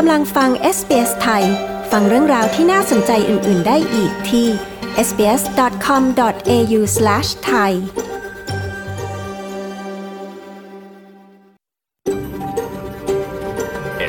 [0.00, 1.44] กำลังฟัง SBS ไทย
[1.92, 4.46] ฟังเรื่องราวที่น่าสนใจอื่น ๆ ได้อีกที่
[5.08, 7.70] sbs.com.au/thai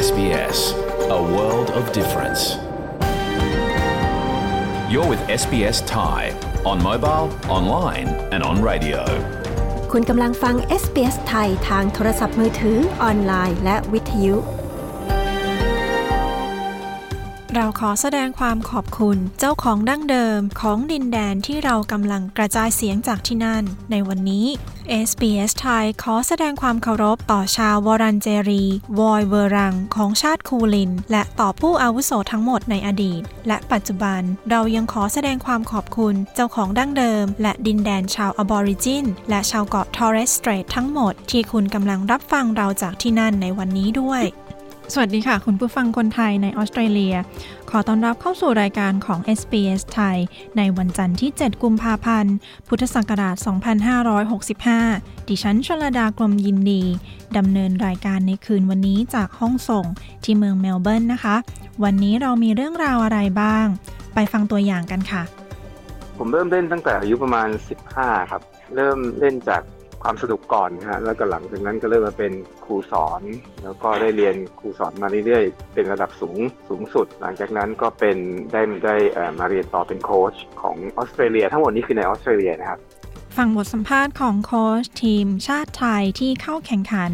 [0.06, 0.60] SBS
[1.20, 2.44] A world of difference
[4.92, 6.20] You're with SBS Thai
[6.72, 7.26] on mobile,
[7.58, 9.02] online and on radio
[9.92, 14.38] คุณกำลังฟัง SBS ไทยทางโทรศัพท์มือถือ ออนไลน์ และวิทยุ
[17.60, 24.46] เราขอแสดงความขอบคุณเจ้าของดั้งเดิมของดินแดนที่เรากำลังกระจายเสียงจากที่นั่น ในวันนี้
[25.08, 28.66] SBS ไทยขอแสดงความเคารพต่อชาววอรันเจรี
[29.00, 44.24] วอยเวรัง ของชาติคูลิน และต่อผู้อาวุโสทั้งหมดในอดีต และปัจจุบันเรายังขอแสดงความขอบคุณเจ้าของดั้งเดิม และดินแดนชาวอบอริจิน และชาวเกาะทอร์เรสสเตรททั้งหมด ที่คุณกำลังรับฟังเราจากที่นั่นในวันนี้ด้วย
[44.94, 47.16] สวัสดีค่ะ คุณผู้ฟังคนไทยในออสเตรเลีย
[47.70, 50.18] ขอต้อนรับเข้าสู่รายการของ SBS ไทย
[50.58, 52.36] ในวันจันทร์ที่ 7 กุมภาพันธ์
[52.68, 53.36] พุทธศักราช
[54.52, 56.84] 2565 ดิฉันชลดากรมยินดี
[57.38, 59.86] ดำเนินรายการในคืนวันนี้จากห้องส่ง
[60.24, 61.36] ที่เมืองเมลเบิร์นนะคะ
[61.84, 63.66] วันนี้เรามีเรื่องราวอะไรบ้าง
[64.14, 65.24] ไปฟังตัวอย่างกันค่ะ
[66.18, 67.48] ผมเริ่มเล่นตั้งแต่อายุประมาณ
[67.90, 68.42] 15 ครับ
[68.76, 69.62] เริ่มเล่นจาก
[70.04, 72.34] ความสนุกก่อนนะฮะแล้วก็หลังจากนั้นก็เริ่มมาเป็น
[72.66, 73.22] ครูสอน
[73.64, 76.38] แล้วก็ได้เรียนครูสอนมาเรื่อยๆเป็นระดับสูง
[76.70, 78.18] สูงสุด หลังจากนั้นก็เป็น
[78.52, 82.82] ได้ได้อ่อมาเรียนต่อเป็นโค้ชของออสเตรเลีย ทั้งหมดนี้คือในออสเตรเลียนะครับ
[83.38, 87.12] ฟังบทสัมภาษณ์ของโค้ชทีมชาติไทยที่เข้าแข่งขัน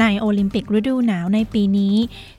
[0.00, 1.94] ในโอลิมปิกฤดูหนาวในปีนี้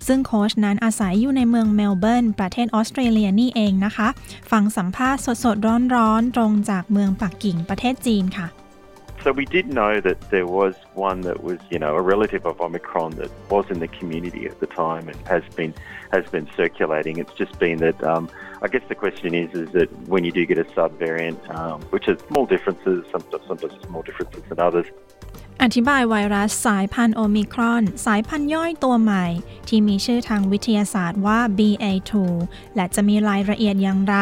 [0.07, 4.07] ซึ่งโค้ชนั้นอาศัยอยู่ในเมืองเมลเบิร์น ประเทศออสเตรเลียนี่เองนะคะ
[4.51, 8.47] ฟังสัมภาษณ์สดๆ ร้อนๆ ตรงจากเมืองปักกิ่งประเทศจีนค่ะ
[9.24, 12.60] So we did know that there was one that was, you know, a relative of
[12.60, 15.72] Omicron that was in the community at the time and has been
[16.12, 17.16] has been circulating.
[17.16, 18.28] It's just been that um,
[18.60, 22.04] I guess the question is is that when you do get a subvariant, um, which
[22.04, 24.86] has small differences, sometimes sometimes small differences than others.
[25.62, 29.26] อธิบายไวรัสสายพันธุ์โอมิครอน สายพันธุ์ย่อยตัวใหม่
[29.68, 32.12] ที่มีชื่อทางวิทยาศาสตร์ว่า BA2
[32.76, 34.16] และจะมีรายละเอียดอย่างไร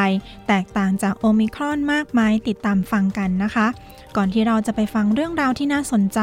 [0.48, 3.66] แตกต่างจากโอมิครอนมากไหมติดตามฟังกันนะคะ
[4.15, 6.19] ก่อนที่เราจะไปฟังเรื่องราวที่น่าสนใจ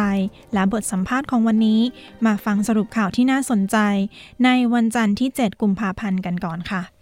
[0.54, 1.80] และบทสัมภาษณ์ของวันนี้
[2.26, 3.76] มาฟังสรุปข่าวที่น่าสนใจ
[4.44, 6.93] ในวันจันทร์ที่ 7 กุมภาพันธ์กันก่อนค่ะ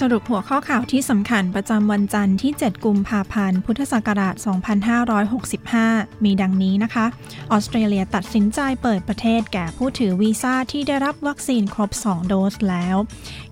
[0.00, 4.34] สรุปหัวข้อข่าวที่สำคัญประจำวันจันทร์ที่ 7 กุมภาพันธ์ พุทธศักราช
[5.68, 7.06] 2565 มีดังนี้นะคะ
[7.52, 12.96] ออสเตรเลียตัดสินใจเปิดประเทศแก่ผู้ถือวีซ่าที่ได้รับวัคซีนครบ 2 โดสแล้ว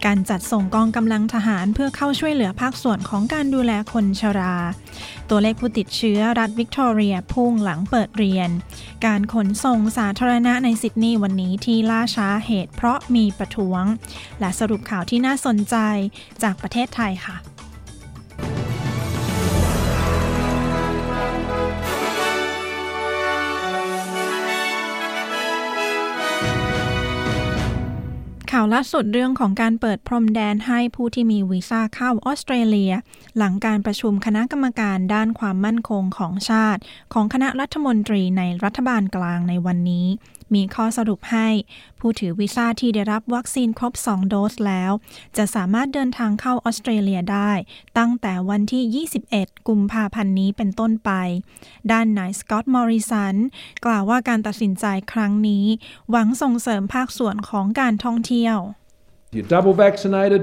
[0.05, 4.57] การจัดส่งกองกำลังทหารเพื่อเข้าช่วยเหลือภาคส่วนของการดูแลคนชรา
[5.31, 8.51] ตัวเลขผู้ติดเชื้อรัฐวิกตอเรียพุ่งหลังเปิดเรียน
[9.07, 13.85] การขนส่งสาธารณะในซิดนีย์วันนี้ที่ล่าช้าเหตุเพราะมีประท้วง
[14.41, 15.77] และสรุปข่าวที่น่าสนใจ
[16.43, 17.37] จากประเทศไทยค่ะ
[28.57, 32.93] ข่าวล่าสุดเรื่องของการเปิดพรมแดนให้ผู้ที่มีวีซ่าเข้าออสเตรเลีย
[33.39, 36.81] หลังการประชุมคณะกรรมการด้านความมั่นคงของชาติ
[37.13, 40.07] ของคณะรัฐมนตรีในรัฐบาลกลางในวันนี้
[40.55, 41.49] มีข้อสรุปให้
[42.01, 44.93] ผู้ถือวีซ่าที่ได้รับวัคซีนครบ 2 โดสแล้ว
[45.37, 47.53] จะสามารถเดินทางเข้าออสเตรเลียได้
[47.99, 51.11] ตั้งแต่วันที่ 21 กุมภาพันธ์นี้เป็นต้นไป
[51.93, 53.37] ด้านนายสกอตต์มอริสัน
[53.85, 55.67] กล่าวว่าการตัดสินใจครั้งนี้
[56.11, 58.59] หวังส่งเสริมภาคส่วนของการท่องเที่ยว
[59.35, 60.43] You're double vaccinated.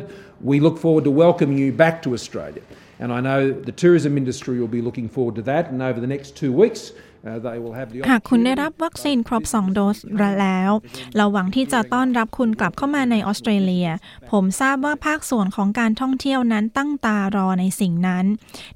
[0.52, 2.64] We look forward to welcoming you back to Australia.
[3.02, 5.64] And I know the tourism industry will be looking forward to that.
[5.72, 6.82] And over the next two weeks,
[7.28, 9.98] uh, they will have the หากคุณได้ opportunity- รับวัคซีนครบ 2 โดส
[10.42, 10.72] แล้ว
[11.16, 13.88] เราหวังที่จะต้อนรับคุณกลับเข้ามาในออสเตรเลีย
[14.32, 18.26] ผมทราบว่าภาคส่วนของการท่องเที่ยวนั้นตั้งตารอในสิ่งนั้น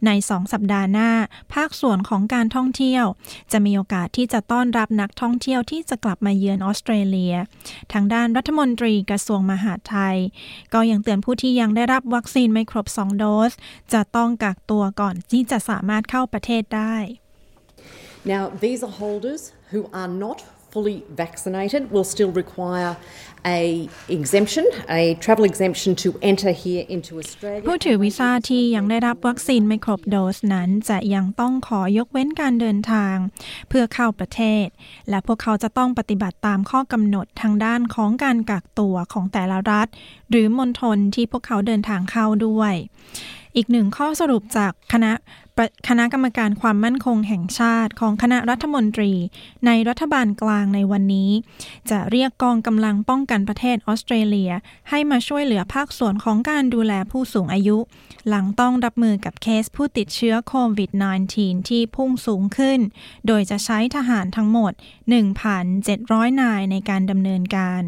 [0.05, 1.11] ใน 2 สัปดาห์หน้า
[1.53, 3.05] ภาคส่วนของการท่องเที่ยว
[3.51, 7.35] จะมีโอกาสที่จะต้อนรับนักท่องเที่ยวที่จะกลับมาเยือนออสเตรเลีย
[7.93, 10.17] ทางด้านรัฐมนตรีกระทรวงมหาดไทย
[10.73, 13.51] ก็ยังเตือนผู้ที่ยังได้รับวัคซีนไม่ครบ 2 โดส
[13.93, 16.95] จะต้องกักตัวก่อนที่จะสามารถเข้าประเทศได้
[18.25, 20.41] Now, visa holders who are not
[20.71, 22.95] fully vaccinated will still require
[23.45, 27.65] a exemption, a travel exemption to enter here into Australia.
[27.67, 33.15] ผู้ถือวีซ่าที่ยังได้รับวัคซีนไม่ครบโดสนั้นจะยังต้องขอยกเว้นการเดินทาง
[33.69, 34.67] เพื่อเข้าประเทศ
[35.09, 39.87] และพวกเขาจะต้องปฏิบัติตามข้อกำหนดทางด้านของการกักตัวของแต่ละรัฐ
[40.29, 42.73] หรือมณฑลที่พวกเขาเดินทางเข้าด้วย
[43.55, 45.11] อีกหนึ่งข้อสรุปจากคณะ
[45.87, 49.13] คณะกรรมการความมั่นคงแห่งชาติของคณะรัฐมนตรี
[49.65, 51.31] ในรัฐบาลกลางในวันนี้
[51.89, 54.51] จะเรียกกองกำลังป้องกันประเทศออสเตรเลีย
[54.89, 57.77] ให้มาช่วยเหลือภาคส่วนของการดูแลผู้สูงอายุ
[58.29, 60.89] หลังต้องรับมือกับเคสผู้ติดเชื้อโควิด
[61.29, 62.79] -19 ที่พุ่งสูงขึ้น
[63.27, 64.73] โดยจะใช้ทหารทั้งหมด
[65.57, 67.81] 1,700 นายในการดำเนินการ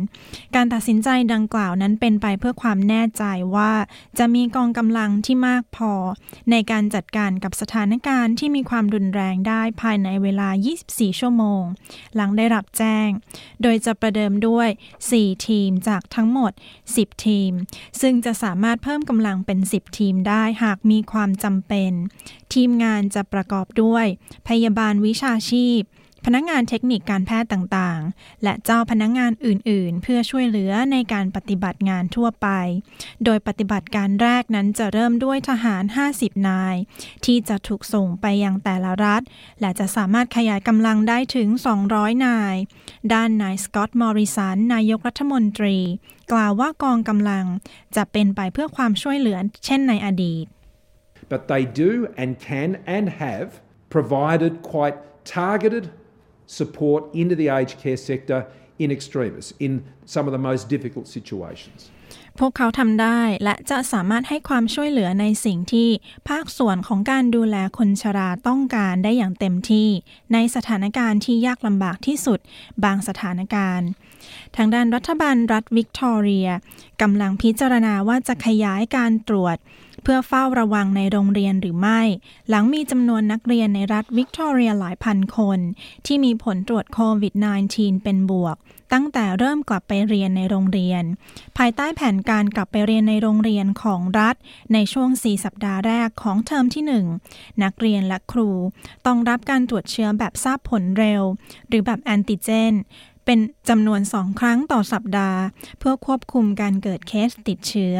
[0.56, 3.24] การตัดสินใจดังกล่าวนั้นเป็นไปเพื่อความแน่ใจ
[3.56, 3.74] ว่า
[4.18, 5.92] จะมีกองกำลังที่มากพอ
[6.52, 10.50] ในการจัดการกับสถานการณ์ที่มีความรุนแรงได้ภายในเวลา
[10.84, 11.64] 24 ชั่วโมง
[12.16, 13.10] หลังได้รับแจ้ง
[13.62, 14.70] โดยจะประเดิมด้วย
[15.08, 16.52] 4 ทีมจากทั้งหมด
[16.88, 17.52] 10 ทีม
[18.02, 21.92] ซึ่งจะสามารถเพิ่มกำลังเป็น 10 ทีมได้หากมีความจำเป็น
[22.54, 24.06] ทีมงานจะประกอบด้วย
[24.48, 25.82] พยาบาลวิชาชีพ
[26.26, 32.48] พนักงานเทคนิคการแพทย์ต่างๆ และเจ้าพนักงานอื่นๆ เพื่อช่วยเหลือในการปฏิบัติงานทั่วไป
[33.26, 35.84] โดยปฏิบัติการแรกนั้นจะเริ่มด้วยทหาร
[36.16, 36.76] 50 นาย
[37.26, 39.22] ที่จะถูกส่งไปยังแต่ละรัฐ
[39.62, 41.50] และจะสามารถขยายกำลังได้ถึง
[41.88, 42.56] 200 นาย
[43.14, 45.78] ด้านนายสกอตต์มอริสันนายกรัฐมนตรี
[46.32, 47.46] กล่าวว่ากองกำลัง
[47.96, 50.46] จะเป็นไปเพื่อความช่วยเหลือเช่นในอดีต
[51.32, 51.92] But they do
[52.22, 53.48] and can and have
[53.96, 54.98] provided quite
[55.38, 55.86] targeted
[56.48, 58.40] support into the aged care sector
[58.80, 61.80] in extremis, in some of the most difficult situations.
[62.40, 65.90] พวกเขาทำได้และจะสามารถให้ความช่วยเหลือในสิ่งที่
[66.30, 69.90] ภาคส่วนของการดูแลคนชราต้องการได้อย่างเต็มที่
[70.34, 72.40] ในสถานการณ์ที่ยากลำบากที่สุด
[72.84, 73.88] บางสถานการณ์
[74.56, 76.50] ทางด้านรัฐบาลรัฐวิกตอเรีย
[77.02, 79.58] กำลังพิจารณาว่าจะขยายการตรวจ
[80.08, 82.02] เพื่อเฝ้าระวังในโรงเรียนหรือไม่
[82.50, 85.60] หลังมีจำนวนนักเรียนในรัฐวิกตอเรียหลายพันคน
[86.06, 87.34] ที่มีผลตรวจโควิด
[87.70, 88.56] -19 เป็นบวก
[88.94, 91.04] ตั้งแต่เริ่มกลับไปเรียนในโรงเรียน
[91.58, 94.36] ภายใต้แผนการกลับไปเรียนในโรงเรียนของรัฐ
[94.74, 96.84] ในช่วง 4 สัปดาห์แรกของเทอมที่
[97.24, 98.50] 1 นักเรียนและครู
[99.06, 101.22] ต้องรับการตรวจเชื้อแบบทราบผลเร็ว
[101.68, 102.74] หรือแบบแอนติเจน
[103.26, 105.40] เป็นจำนวนสองครั้งต่อสัปดาห์
[105.80, 107.98] เพื่อควบคุมการเกิดเคสติดเชื้อ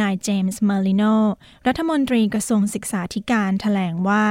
[0.00, 1.04] นายเจมส์เมอร์ลิโน
[1.66, 4.24] รัฐมนตรีกระทรวงศึกษาธิการแถลงว่า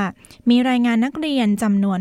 [0.50, 2.00] มีรายงานนักเรียนจำนวน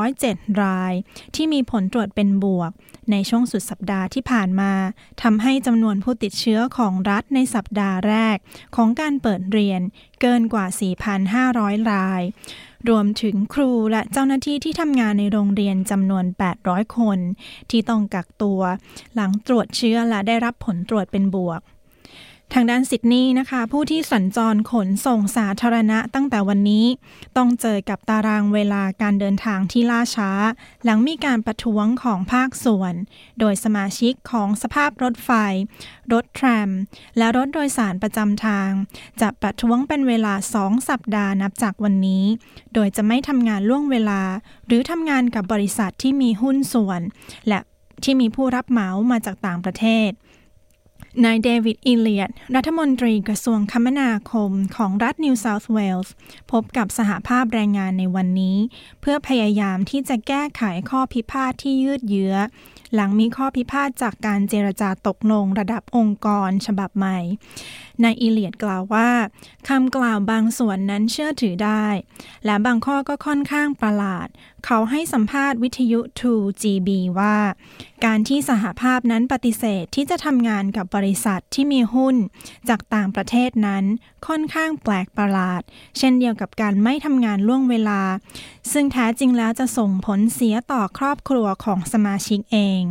[0.00, 0.92] 607 ราย
[1.34, 2.70] ที่มีผลตรวจเป็นบวก
[3.10, 4.72] ในช่วงสุดสัปดาห์ที่ผ่านมา
[5.22, 8.36] ทำให้จำนวนผู้ติดเชื้อของรัฐในสัปดาห์แรก
[8.76, 9.80] ของการเปิดเรียน
[10.20, 10.66] เกินกว่า
[11.28, 12.22] 4,500 ราย
[12.88, 16.24] รวมถึงครูและเจ้าหน้าที่ที่ทำงานในโรงเรียนจำนวน
[16.60, 17.18] 800 คน
[17.70, 18.60] ที่ต้องกักตัว
[19.14, 21.60] หลังตรวจเชื้อและได้รับผลตรวจเป็นบวก
[22.54, 26.86] ทางด้านซิดนีย์นะคะ ผู้ที่สัญจรขนส่งสาธารณะตั้งแต่วันนี้
[27.36, 30.30] ต้องเจอกับตารางเวลาการเดินทางที่ล่าช้า
[30.84, 32.94] หลังมีการประท้วงของภาคส่วน
[33.40, 35.30] โดยสมาชิกของสภาพรถไฟ
[36.12, 36.70] รถแทรม
[37.18, 38.70] และรถโดยสารประจำทาง
[39.20, 42.24] จะประท้วงเป็นเวลาสองสัปดาห์นับจากวันนี้
[42.74, 44.22] โดยจะไม่ทำงานล่วงเวลา
[44.66, 47.00] หรือทำงานกับบริษัทที่มีหุ้นส่วน
[47.48, 47.60] และ
[48.04, 50.10] ที่มีผู้รับเหมามาจากต่างประเทศ
[51.24, 56.12] นายเดวิด อิเลียด รัฐมนตรีกระทรวงคมนาคมของรัฐนิวเซาท์เวลส์
[56.52, 58.58] พบกับสหภาพแรงงานในวันนี้
[59.00, 62.36] เพื่อพยายามที่จะแก้ไขข้อพิพาทที่ยืดเยื้อ
[62.94, 67.18] หลังมีข้อพิพาทจากการเจรจาตกลงระดับองค์กรฉบับใหม่
[68.02, 69.10] นายอิเลียดกล่าวว่า
[69.68, 71.86] คำกล่าวบางส่วนนั้นเชื่อถือได้
[72.44, 74.28] และบางข้อก็ค่อนข้างประหลาด
[74.66, 77.36] เขาให้สัมภาษณ์วิทยุ 2GB ว่า
[78.04, 82.16] การที่สหภาพนั้นปฏิเสธที่จะทำงานกับบริษัทที่มีหุ้น
[82.68, 83.84] จากต่างประเทศนั้น
[84.26, 85.62] ค่อนข้างแปลกประหลาด
[85.98, 88.02] เช่นเดียวกับการไม่ทำงานล่วงเวลา
[88.72, 92.82] ซึ่งแท้จริงแล้วจะส่งผลเสียต่อครอบครัวของสมาชิกเอง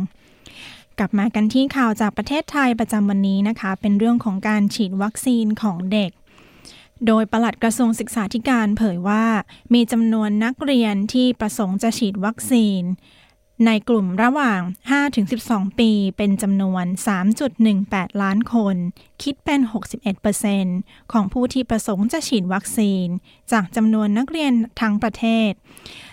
[0.98, 6.10] กลับมากันที่ข่าวจากประเทศไทยประจำวันนี้นะคะ เป็นเรื่องของการฉีดวัคซีนของเด็ก
[7.06, 9.24] โดยปลัดกระทรวงศึกษาธิการเผยว่า
[9.74, 12.82] มีจำนวนนักเรียนที่ประสงค์จะฉีดวัคซีน
[13.66, 14.60] ในกลุ่มระหว่าง
[15.20, 16.84] 5-12 ปีเป็นจำนวน
[17.52, 18.76] 3.18 ล้านคน
[19.22, 19.60] คิดเป็น
[20.36, 23.06] 61%ของผู้ที่ประสงค์จะฉีดวัคซีน
[23.52, 25.50] จากจำนวนนักเรียนทั้งประเทศ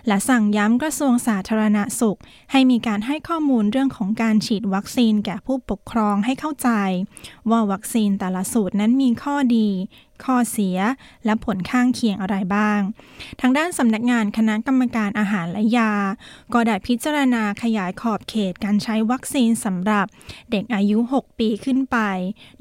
[0.08, 2.20] และสั่งย้ำกระทรวงสาธารณาสุข
[2.52, 6.70] ให้มีการให้ข้อมูลเรื่องของการฉีดวัคซีนแก่ผู้ปกครองให้เข้าใจ
[7.50, 9.70] ว่าวัคซีนแต่ละสูตรนั้นมีข้อดี
[10.26, 10.78] ข้อเสีย
[11.26, 12.80] และผลข้างเคียงอะไรบ้าง
[13.42, 15.94] ทางด้านสำนักงานคณะกรรมการอาหารและยา
[16.54, 20.06] ก็ได้พิจารณาขยายขอบเขตการใช้วัคซีนสำหรับ
[20.52, 21.98] เด็กอายุ 6 ปีขึ้นไป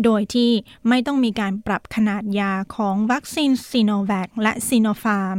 [0.04, 0.50] โดยที่
[0.88, 5.38] ไม่ต้องมีการปรับขนาดยาของวัคซีนซีโนแวคและซีโนฟาร์ม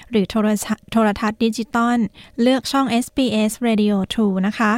[0.09, 0.35] หรือโท
[1.07, 1.99] รทัศน์ดิจิตอล
[2.41, 4.73] เลือกช่อง SBS Radio 2 นะคะ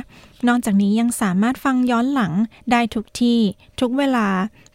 [0.47, 2.33] นอกจากนี้ยังสามารถฟังย้อนหลัง
[2.71, 3.39] ได้ทุกที่
[3.79, 4.27] ทุกเวลา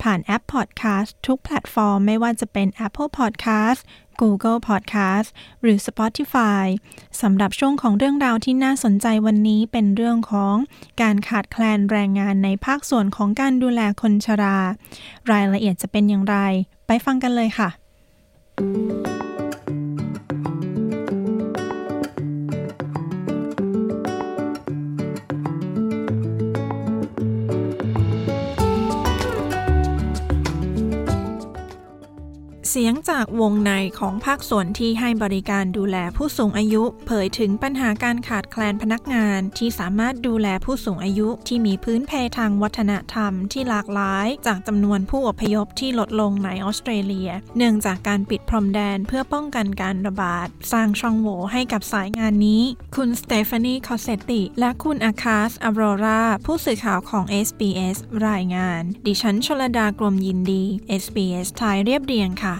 [0.02, 3.80] ผ่านแอป Podcast ทุกแพลตฟอร์ม ไม่ว่าจะเป็น Apple Podcast
[4.20, 5.28] Google Podcast
[5.62, 6.64] หรือ Spotify
[7.22, 10.54] สำหรับช่วงของเรื่องราวที่น่าสนใจวันนี้เป็นเรื่องของ
[11.02, 14.58] การขาดแคลนแรงงานในภาคส่วนของการดูแลคนชรา
[15.30, 16.36] รายละเอียดจะเป็นอย่างไร
[16.86, 17.68] ไปฟังกันเลยค่ะ
[32.76, 52.62] เสียงจากวงในของภาคส่วนที่ให้บริการดูแลผู้สูงอายุ เผยถึงปัญหาการขาดแคลนพนักงานที่สามารถดูแลผู้สูงอายุที่มีพื้นเพทางวัฒนธรรมที่หลากหลาย จากจำนวนผู้อพยพที่ลดลงในออสเตรเลีย เนื่องจากการปิดพรมแดนเพื่อป้องกันการระบาด สร้างช่องโหว่ให้กับสายงานนี้
[52.96, 57.96] คุณสเตฟานีคอเซตติ และคุณอาคาสอโรราผู้สื่อข่าวของ SBS
[58.28, 60.62] รายงาน ดิฉันชลดากรมยินดี
[61.02, 62.56] SBS ไทยเรียบเรียงค่ะ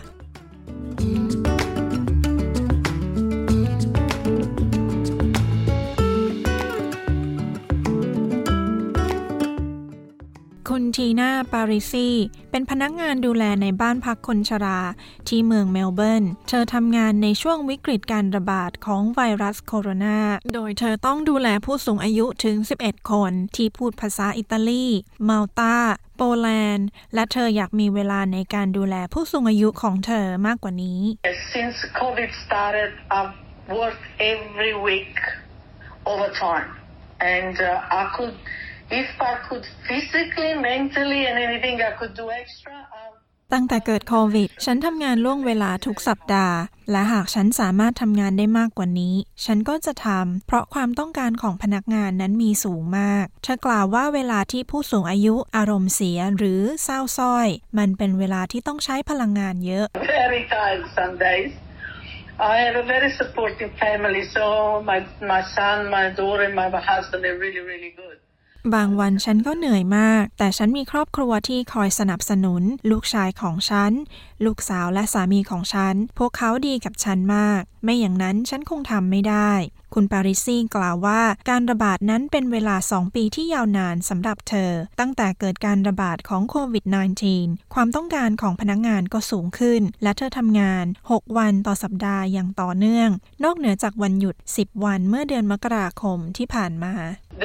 [10.76, 12.08] คุณทีน่า ปาริซี
[12.50, 14.80] เป็นพนักงานดูแลในบ้านพักคนชรา
[15.28, 20.18] ที่เมืองเมลเบิร์น เธอทำงานในช่วงวิกฤตการระบาดของไวรัสโคโรนา
[20.54, 24.86] โดยเธอต้องดูแลผู้สูงอายุถึง 11 คนที่พูดภาษาอิตาลี
[25.28, 25.76] มาลตา
[26.16, 31.00] โปแลนด์ และเธออยากมีเวลาในการดูแลผู้สูงอายุของเธอมากกว่านี้
[31.52, 33.34] Since COVID started I've
[33.80, 35.14] worked every week
[36.12, 36.68] overtime
[37.36, 38.36] and uh, I could
[39.00, 42.76] if I could physically, mentally, and anything I could do extra.
[43.52, 46.58] ตั้งแต่เกิดโควิด ฉันทำงานล่วงเวลาทุกสัปดาห์
[46.90, 57.48] และหากฉันสามารถทำงานได้มากกว่านี้ ฉันก็จะทำ เพราะความต้องการของพนักงานนั้นมีสูงมาก เธอกล่าวว่าเวลาที่ผู้สูงอายุอารมณ์เสียหรือเศร้าส้อย
[57.78, 59.86] มันเป็นเวลาที่ต้องใช้พลังงานเยอะ
[60.18, 61.52] Very tired some days.
[62.52, 64.44] I have a very supportive family, so
[64.90, 64.98] my
[65.32, 68.18] my son, my daughter, and my husband are really really good.
[68.72, 73.92] บางวันฉันก็เหนื่อยมาก แต่ฉันมีครอบครัวที่คอยสนับสนุน ลูกชายของฉัน
[74.44, 79.52] ลูกสาวและสามีของฉัน พวกเขาดีกับฉันมาก ไม่อย่างนั้นฉันคงทำไม่ได้
[79.94, 81.20] คุณปาริซีกล่าวว่า
[81.50, 84.70] การระบาดนั้นเป็นเวลา 2 ปีที่ยาวนานสำหรับเธอ
[85.00, 86.84] ตั้งแต่เกิดการระบาดของโควิด
[87.28, 93.10] -19 ความต้องการของพนักงงานก็สูงขึ้น และเธอทำงาน 6 วันต่อสัปดาห์อย่างต่อเนื่อง
[93.44, 96.94] นอกเหนือจากวันหยุด 10 วันเมื่อเดือนมกราคมที่ผ่านมา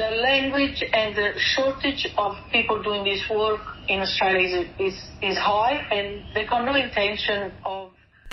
[0.02, 4.54] The language and the shortage of people doing this work in Australia is,
[4.86, 4.96] is,
[5.30, 7.40] is high and they got no intention
[7.74, 7.80] of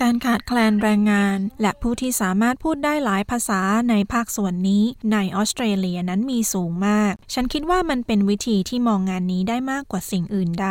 [0.04, 10.70] การขาดแคลนแรงงาน และผู้ที่สามารถพูดได้หลายภาษาในภาคส่วนนี้ ในออสเตรเลียนั้นมีสูงมาก ฉันคิดว่ามันเป็นวิธีที่มองงานนี้ได้มากกว่าสิ่งอื่นใด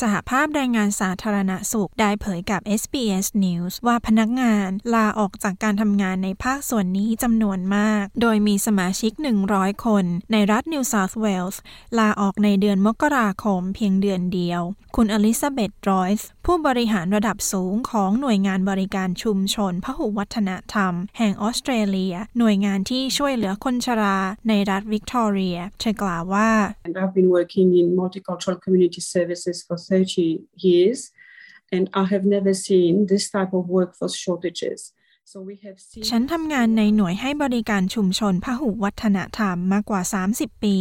[0.00, 9.12] สหภาพแรงงานสาธารณสุขได้เผยกับ SBS News ว่าพนักงานลาออกจากการทำงานในภาคส่วนนี้จำนวนมาก โดยมีสมาชิก
[9.48, 11.60] 100 คน ในรัฐนิวเซาท์เวลส์
[11.98, 14.62] ลาออกในเดือนมกราคมเพียงเดือนเดียว
[14.96, 26.50] คุณอลิซาเบธรอยส์ผู้บริหารระดับสูงของหน่วยงานบริการชุมชนพหุวัฒนธรรม แห่งออสเตรเลีย หน่วยงานที่ช่วยเหลือคนชราในรัฐวิกตอเรียเธอกล่าวว่า
[26.86, 30.98] And I've been working in multicultural community services for 30 years
[31.76, 34.80] and I have never seen this type of workforce shortages
[36.10, 40.76] ฉันทำงานในหน่วยให้บริการชุมชนพหุวัฒนธรรมมากกว่า 30 ปี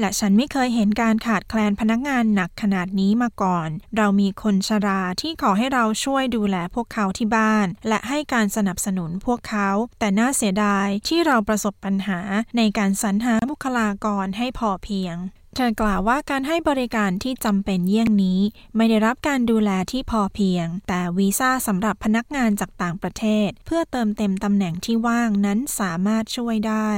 [0.00, 12.20] และฉันไม่เคยเห็นการขาดแคลนพนักงานหนักขนาดนี้มาก่อน เรามีคนชราที่ขอให้เราช่วยดูแลพวกเขาที่บ้าน และให้การสนับสนุนพวกเขา แต่น่าเสียดายที่เราประสบปัญหา
[12.56, 15.16] ในการสรรหาบุคลากรให้พอเพียง
[15.60, 18.40] เธอกล่าวว่าการให้บริการที่จำเป็นเยี่ยงนี้
[18.76, 26.90] ไม่ได้รับการดูแลที่พอเพียง แต่วีซ่าสำหรับพนักงานจากต่างประเทศ เพื่อเติมเต็มตำแหน่งที่ว่างนั้นสามารถช่วยได้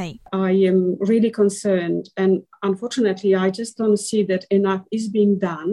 [0.49, 2.33] I am really concerned and
[2.69, 5.71] unfortunately I just don't see that enough is being done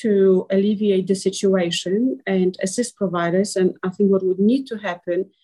[0.00, 0.12] to
[0.54, 1.98] alleviate the situation
[2.36, 5.43] and assist providers and I think what would need to happen is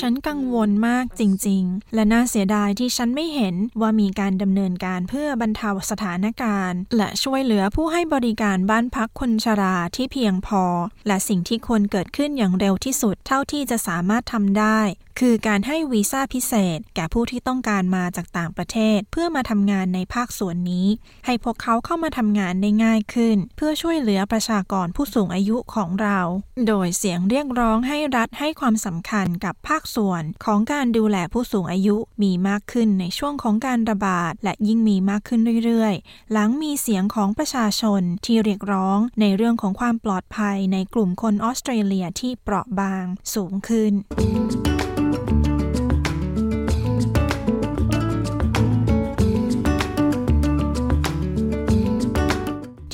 [0.00, 10.64] ฉันกังวลมากจริง ๆ และน่าเสียดายที่ฉันไม่เห็นว่ามีการดำเนินการเพื่อบรรเทาสถานการณ์ และช่วยเหลือผู้ให้บริการบ้านพักคนชราที่เพียงพอ
[11.06, 14.80] และสิ่งที่ควรเกิดขึ้นอย่างเร็วที่สุดเท่าที่จะสามารถทำได้
[15.24, 20.86] คือการให้วีซ่าพิเศษ แก่ผู้ที่ต้องการมาจากต่างประเทศ เพื่อมาทำงานในภาคส่วนนี้
[21.26, 26.20] ให้พวกเขาเข้ามาทำงานได้ง่ายขึ้น เพื่อช่วยเหลือประชากรผู้สูงอายุของเรา
[26.66, 43.94] โดยเสียงเรียกร้องให้รัฐให้ความสำคัญกับภาคส่วนของการดูแลผู้สูงอายุมีมากขึ้นในช่วงของการระบาด และยิ่งมีมากขึ้นเรื่อยๆ หลังมีเสียงของประชาชนที่เรียกร้องในเรื่องของความปลอดภัยในกลุ่มคนออสเตรเลียที่เปราะบางสูงขึ้น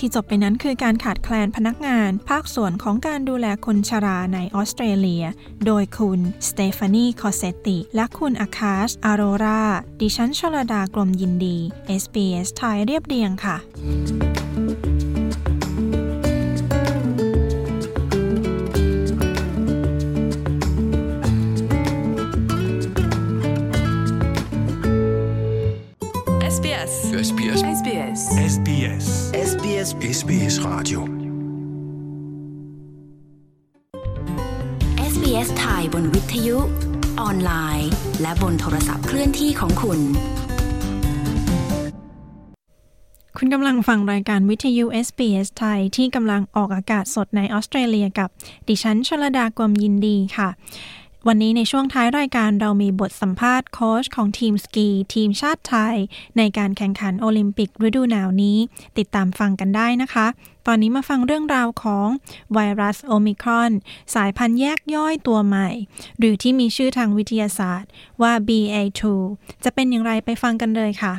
[0.07, 5.25] ที่จบไปนั้นคือการขาดแคลนพนักงาน ภาคส่วนของการดูแลคนชราในออสเตรเลีย
[5.67, 9.65] โดยคุณสเตฟานีคอเซติ และคุณอาคาชอารรา
[10.01, 11.59] ดิฉันชลดากลมยินดี
[12.03, 13.57] SBS ไทยเรียบเรียงค่ะ
[27.17, 28.21] SBS SBS
[28.55, 29.05] SBS
[29.43, 31.01] SBS SBS SBS Radio
[35.13, 36.59] SBS ไทยบนวิทยุ
[37.21, 37.91] ออนไลน์
[38.23, 40.01] และบนโทรศัพท์เคลื่อนที่ของคุณ
[43.37, 48.29] คุณกำลังฟังรายการวิทยุ SBS ไทยที่กำลังออกอากาศสดในออสเตรเลียกับ
[48.69, 50.49] ดิฉันชลดากวมยินดีค่ะ
[51.31, 55.97] วันนี้ในช่วงท้ายรายการเรามีบทสัมภาษณ์โค้ชของทีมสกี ทีมชาติไทย
[56.39, 58.59] ในการแข่งขันโอลิมปิกฤดูหนาวนี้
[58.99, 60.27] ติดตามฟังกันได้นะคะ
[60.67, 62.09] ตอนนี้มาฟังเรื่องราวของ
[62.55, 63.73] ไวรัสโอมิครอน
[64.15, 65.69] สายพันธุ์แยกย่อยตัวใหม่
[66.19, 67.91] หรือที่มีชื่อทางวิทยาศาสตร์
[68.23, 69.03] ว่า BA2
[69.65, 71.15] จะเป็นอย่างไรไปฟังกันเลยค่ะ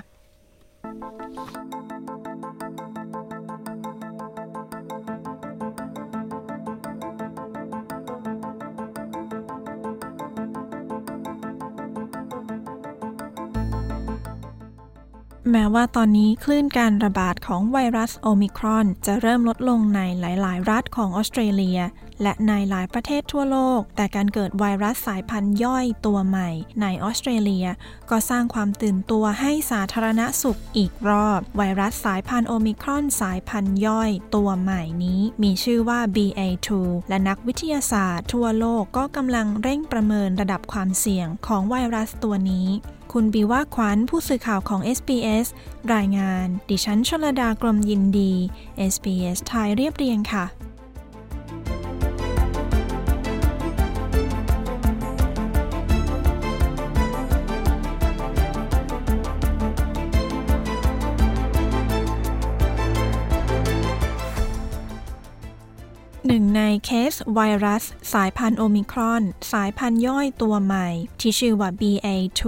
[15.51, 21.79] แม้ว่าตอนนี้คลื่นการระบาดของไวรัสโอมิครอน จะเริ่มลดลงในหลาย ๆ รัฐของออสเตรเลีย
[22.21, 26.49] และในหลายประเทศทั่วโลก แต่การเกิดไวรัสสายพันธุ์ย่อยตัวใหม่
[26.81, 27.67] ในออสเตรเลีย
[28.09, 36.69] ก็สร้างความตื่นตัวให้สาธารณสุขอีกรอบ ไวรัสสายพันธุ์โอมิครอนสายพันธุ์ย่อยตัวใหม่นี้ มีชื่อว่า BA2
[37.09, 42.69] และนักวิทยาศาสตร์ ทั่วโลกก็กำลังเร่งประเมินระดับความเสี่ยงของไวรัสตัวนี้
[43.19, 45.47] คุณบีว่าขวัญผู้สื่อข่าวของ SBS
[45.93, 48.31] รายงาน ดิฉันชลดากรมยินดี
[48.93, 50.45] SBS ไทยเรียบเรียงค่ะ
[66.83, 70.87] เคสไวรัส สายพันธุ์โอมิครอน สายพันธุ์ย่อยตัวใหม่
[71.19, 72.43] ที่ชื่อว่า BA2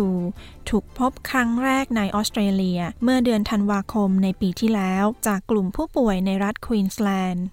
[0.70, 7.46] ถูกพบครั้งแรกในออสเตรเลีย เมื่อเดือนธันวาคมในปีที่แล้ว จากกลุ่มผู้ป่วยในรัฐควีนสแลนด์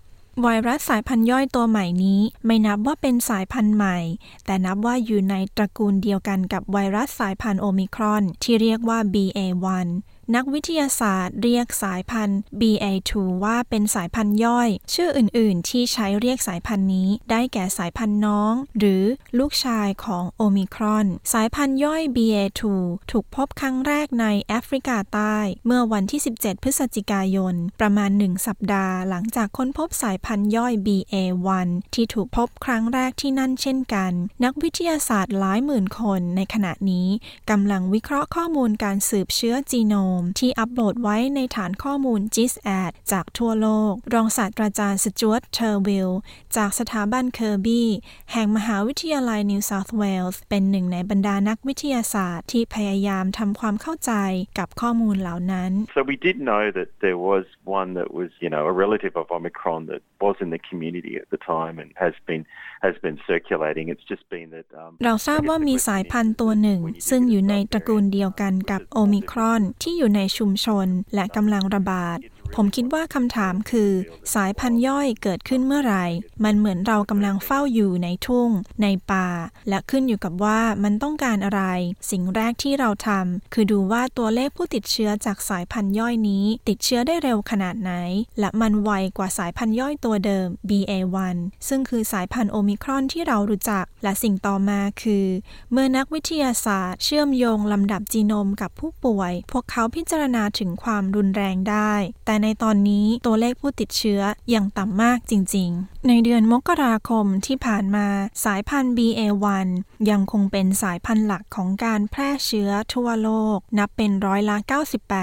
[0.42, 3.98] ไวรัสสายพันธุ์ย่อยตัวใหม่นี้ ไม่นับว่าเป็นสายพันธุ์ใหม่
[4.44, 9.88] แต่นับว่าอยู่ในตระกูลเดียวกันกับไวรัสสายพันธุ์โอมิครอน ที่เรียกว่า BA1
[10.34, 13.12] นักวิทยาศาสตร์เรียกสายพันธุ์ BA2
[13.44, 19.04] ว่าเป็นสายพันธุ์ย่อย ชื่ออื่น ๆ ที่ใช้เรียกสายพันธุ์นี้ ได้แก่สายพันธุ์น้อง หรือ
[19.38, 22.62] ลูกชายของโอมิครอน สายพันธุ์ย่อย BA2
[23.10, 25.36] ถูกพบครั้งแรกในแอฟริกาใต้
[25.66, 34.12] เมื่อวันที่ 17 พฤศจิกายน ประมาณ 1 สัปดาห์ หลังจากค้นพบสายพันธุ์ย่อย BA1 ที่ถูกพบครั้งแรกที่นั่นเช่นกัน
[34.44, 37.08] นักวิทยาศาสตร์หลายหมื่นคนในขณะนี้
[37.50, 46.10] กำลังวิเคราะห์ข้อมูลการสืบเชื้อจีโนมที่อัปโหลดไว้ในฐานข้อมูล GISAID จากทั่วโลก รองศาสตราจารย์สจวตเทอร์วิล
[46.56, 47.88] จากสถาบันเคอร์บี้
[48.32, 54.12] แห่งมหาวิทยาลัยนิวเซาท์เวลส์เป็นหนึ่งในบรรดานักวิทยาศาสตร์ที่พยายามทำความเข้าใจ
[54.58, 57.44] กับข้อมูลเหล่านั้น So we did know that there was
[57.80, 61.28] one that was, you know, a relative of Omicron that was in the community at
[61.34, 62.42] the time and has been
[62.84, 63.86] has been circulating.
[63.92, 64.66] It's just been that.
[64.80, 72.18] Um, เราทราบว่ามีสายพันธุ์ตัวหนึ่ง ซึ่งอยู่ในตระกูลเดียวกันกับโอมิครอนที่อยู่ในชุมชนและกำลังระบาด
[72.54, 73.90] ผมคิดว่าคำถามคือ
[74.34, 76.04] สายพันธุ์ย่อยเกิดขึ้นเมื่อไหร่
[76.44, 78.50] มันเหมือนเรากำลังเฝ้าอยู่ในทุ่ง
[78.82, 79.28] ในป่า
[79.68, 81.62] และขึ้นอยู่กับว่ามันต้องการอะไร
[82.10, 87.92] สิ่งแรกที่เราทำคือดูว่าตัวเลขผู้ติดเชื้อจากสายพันธุ์ย่อยนี้ ติดเชื้อได้เร็วขนาดไหน
[88.40, 91.36] และมันไวกว่าสายพันธุ์ย่อยตัวเดิม BA1
[91.68, 95.26] ซึ่งคือสายพันธุ์โอมิครอนที่เรารู้จัก และสิ่งต่อมาคือ
[95.72, 101.94] เมื่อนักวิทยาศาสตร์ เชื่อมโยงลำดับจีโนมกับผู้ป่วย พวกเขาพิจารณาถึงความรุนแรงได้
[102.26, 104.20] แต่ในตอนนี้ตัวเลขผู้ติดเชื้อ
[104.54, 108.06] ยังต่ำมากจริง ๆ ในเดือนมกราคมที่ผ่านมา
[108.44, 109.68] สายพันธุ์ BA1
[110.10, 114.56] ยังคงเป็นสายพันธุ์หลักของการแพร่เชื้อทั่วโลก นับเป็นร้อยละ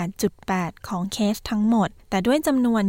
[0.09, 2.83] 98.8 ของเคสทั้งหมด แต่ด้วยจำนวน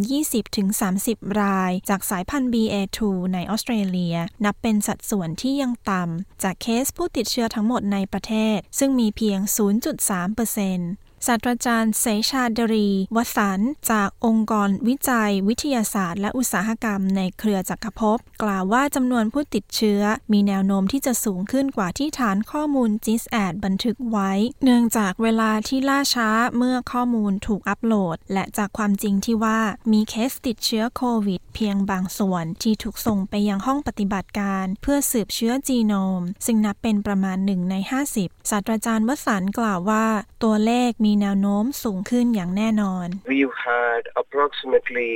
[0.66, 3.00] 20-30 ราย จากสายพันธุ์ BA2
[3.34, 13.60] ในออสเตรเลีย นับเป็นสัดส่วนที่ยังต่ำจากเคสผู้ติดเชื้อทั้งหมดในประเทศ ซึ่งมีเพียง 0.3% ศาสตราจารย์เสชาดรี วสัน
[13.90, 24.30] จากองค์กรวิจัย วิทยาศาสตร์ และอุตสาหกรรมในเครือจักรภพ กล่าวว่าจำนวนผู้ติดเชื้อ มีแนวโน้มที่จะสูงขึ้นกว่าที่ฐานข้อมูล GISAID บันทึกไว้
[24.64, 29.60] เนื่องจากเวลาที่ล่าช้าเมื่อข้อมูลถูกอัปโหลด และจากความจริงที่ว่า
[29.92, 37.74] มีเคสติดเชื้อโควิด เพียงบางส่วนที่ถูกส่งไปยังห้องปฏิบัติการ เพื่อสืบเชื้อจีโนม ซึ่งนับเป็นประมาณหนึ่งใน
[38.12, 40.06] 50ศาสตราจารย์วสันกล่าวว่า
[40.44, 45.13] ตัวเลขมี แนวโน้มสูงขึ้นอย่างแน่นอน We've had approximately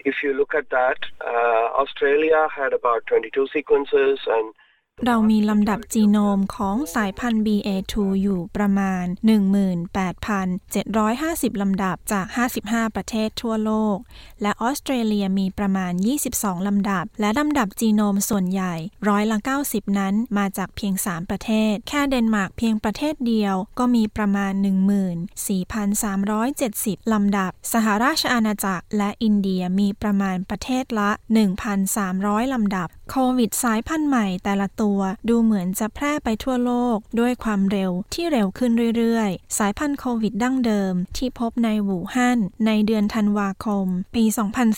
[0.05, 4.55] If you look at that, uh, Australia had about 22 sequences and
[5.05, 9.05] เรามีลำดับจีโนมของสายพันธุ์ BA2 อยู่ประมาณ
[10.33, 12.25] 18,750 ลำดับจาก
[12.62, 13.97] 55 ประเทศทั่วโลก
[14.41, 15.93] และออสเตรเลียมีประมาณ
[16.29, 18.73] 22 ลำดับ และลำดับจีโนมส่วนใหญ่
[19.07, 24.53] ร้อยละ90 นั้นมาจากเพียง 3 ประเทศ แค่เดนมาร์กเพียงประเทศเดียวก็มีประมาณ
[25.88, 31.10] 14,370 ลำดับ สหราชอาณาจักรและอินเดียมีประมาณประเทศละ
[31.83, 34.87] 1,300 ลำดับ โควิดสายพันธุ์ใหม่แต่ละตัว
[35.30, 44.23] ดูเหมือนจะแพร่ไปทั่วโลกด้วยความเร็วที่เร็วขึ้นเรื่อยๆ สายพันธุ์โควิดดั้งเดิม ที่พบในหูฮั่นในเดือนธันวาคม ปี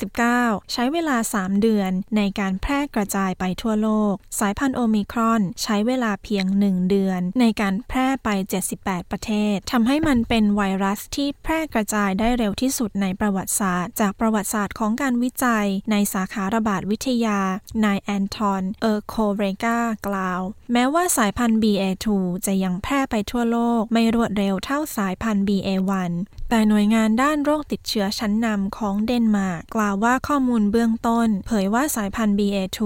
[0.09, 8.29] 2019 ใช้เวลา 3 เดือนในการแพร่กระจายไปทั่วโลก สายพันธุ์โอมิครอน ใช้เวลาเพียง 1 เดือน ในการแพร่ไป
[8.71, 17.39] 78 ประเทศทำให้มันเป็นไวรัสที่แพร่กระจายได้เร็วที่สุดในประวัติศาสตร์ จากประวัติศาสตร์ของการวิจัยในสาขาระบาดวิทยา
[17.85, 20.41] นายแอนทอน เออร์โคเรกากล่าว
[20.73, 22.07] แม้ว่าสายพันธุ์ BA2
[22.45, 26.11] จะยังแพร่ไปทั่วโลกไม่รวดเร็วเท่าสายพันธุ์ BA1
[26.51, 32.79] แต่หน่วยงานด้านโรคติดเชื้อชั้นนำของเดนมาร์กกล่าวว่าข้อมูลเบื้องต้น เผยว่าสายพันธุ์ BA2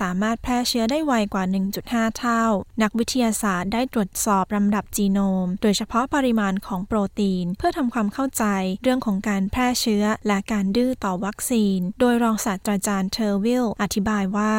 [0.00, 1.44] สามารถแพร่เชื้อได้ไวกว่า
[1.80, 2.44] 1.5 เท่า
[2.82, 8.44] นักวิทยาศาสตร์ได้ตรวจสอบลำดับจีโนม โดยเฉพาะปริมาณของโปรตีน เพื่อทำความเข้าใจ
[8.82, 14.52] เรื่องของการแพร่เชื้อและการดื้อต่อวัคซีน โดยรองศาสตราจารย์เทอร์วิลอธิบายว่า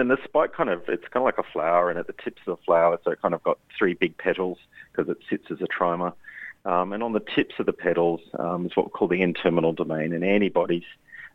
[0.00, 2.42] And the spike kind of, it's kind of like a flower, and at the tips
[2.46, 4.58] of the flower, so it kind of got three big petals
[4.90, 6.12] because it sits as a trimer.
[6.64, 9.74] Um, and on the tips of the petals um, is what we call the N-terminal
[9.74, 10.84] domain, and antibodies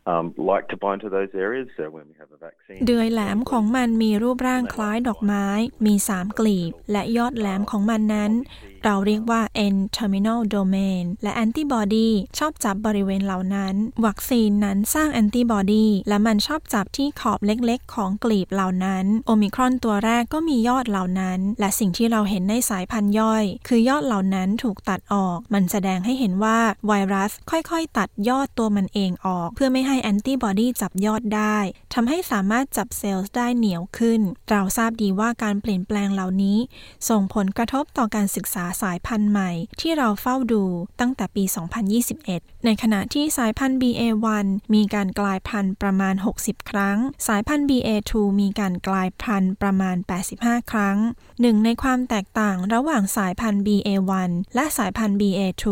[0.06, 1.68] um, like to bind to those areas.
[1.76, 5.46] So when we have a vaccine, เดือยแหลมของมันมีรูปร่างคล้ายดอกไม้
[5.86, 8.32] มี3กลีบ และยอดแหลมของมันนั้น
[8.84, 9.40] เราเรียกว่า
[9.74, 12.08] N-terminal domain และแอนติบอดี
[12.38, 13.74] ชอบจับบริเวณเหล่านั้น
[14.06, 26.58] วัคซีนนั้นสร้างแอนติบอดีและมันชอบจับที่ขอบเล็กๆ ของกลีบเหล่านั้น โอมิครอนตัวแรกก็มียอดเหล่านั้น และสิ่งที่เราเห็นในสายพันธุ์ย่อย คือยอดเหล่านั้นถูกตัดออก มันแสดงให้เห็นว่า
[26.88, 31.58] ไวรัสค่อยๆ ตัดยอดตัวมันเองออกเพื่อไม่ให้แอนติบอดีจับยอดได้
[31.94, 36.58] ทำให้สามารถจับเซลล์ได้เหนียวขึ้น เราทราบดีว่าการเปลี่ยนแปลงเหล่านี้
[37.08, 39.50] ส่งผลกระทบต่อการศึกษาสายพันธุ์ใหม่
[39.80, 40.64] ที่เราเฝ้าดู
[41.00, 41.44] ตั้งแต่ปี
[42.04, 49.96] 2021 ในขณะที่สายพันธุ์ BA1 มีการกลายพันธุ์ประมาณ 60 ครั้ง สายพันธุ์ BA2 มีการกลายพันธุ์ประมาณ
[50.34, 50.98] 85 ครั้ง
[51.40, 55.66] หนึ่งในความแตกต่างระหว่างสายพันธุ์ BA1 และสายพันธุ์ BA2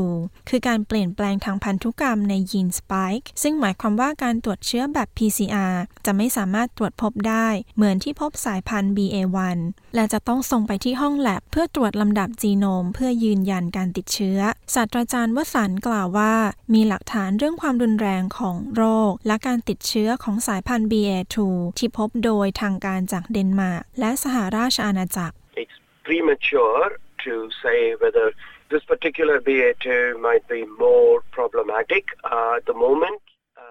[0.48, 5.74] คือการเปลี่ยนแปลงทางพันธุกรรมในยีนสปายค์ซึ่งหมายความว่าการตรวจเชื้อแบบ PCR
[6.06, 9.58] จะไม่สามารถตรวจพบได้ เหมือนที่พบสายพันธุ์ BA1
[9.94, 14.40] และจะต้องส่งไปที่ห้องแลบเพื่อตรวจลำดับจีโนม เพื่อยืนยันการติดเชื้อ
[14.74, 16.34] ศาสตราจารย์วสันกล่าวว่า
[16.74, 21.36] มีหลักฐานเรื่องความรุนแรงของโรค และการติดเชื้อของสายพันธุ์ BA2
[21.78, 26.86] ที่พบโดยทางการจากเดนมาร์กและสหราชอาณาจักร it's premature
[27.24, 28.26] to say whether
[28.70, 33.20] this particular BA2 might be more problematic uh, at the moment.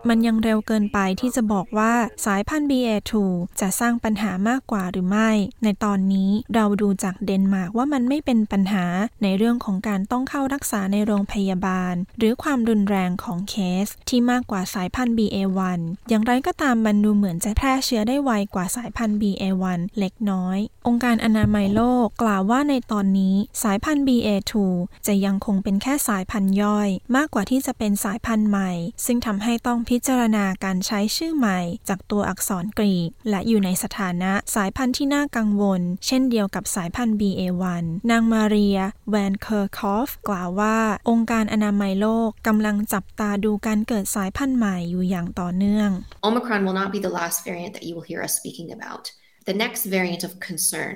[0.10, 1.94] มันยังเร็วเกินไปที่จะบอกว่า
[2.26, 3.14] สายพันธุ์ BA2
[3.60, 5.32] จะสร้างปัญหามากกว่าหรือไม่
[5.64, 8.86] ในตอนนี้เราดูจากเดนมาร์กว่ามันไม่เป็นปัญหา
[9.24, 13.56] ในเรื่องของการต้องเข้ารักษาในโรงพยาบาล หรือความรุนแรงของเค
[13.86, 15.80] ส ที่มากกว่าสายพันธุ์ BA1
[16.10, 20.58] อย่างไรก็ตามมันดูเหมือนจะแพร่เชื้อได้ไวกว่าสายพันธุ์ BA1 เล็กน้อย
[20.88, 24.54] องค์การอนามัยโลกกล่าวว่าในตอนนี้สายพันธุ์ BA2
[25.08, 28.72] จะยังคงเป็นแค่สายพันธุ์ย่อย มากกว่าที่จะเป็นสายพันธุ์ใหม่
[29.06, 38.80] ซึ่งทำให้ต้องพิจารณาการใช้ชื่อใหม่จากตัวอักษรกรีก และอยู่ในสถานะสายพันธุ์ที่น่ากังวล เช่นเดียวกับสายพันธุ์ BA1 นางมาเรีย
[39.10, 40.78] แวนเคอร์คอฟ กล่าวว่า
[41.10, 45.90] องค์การอนามัยโลกกำลังจับตาดูการเกิดสายพันธุ์ใหม่อยู่อย่างต่อเนื่อง
[46.28, 49.04] Omicron will not be the last variant that you will hear us speaking about.
[49.50, 50.94] The next variant of concern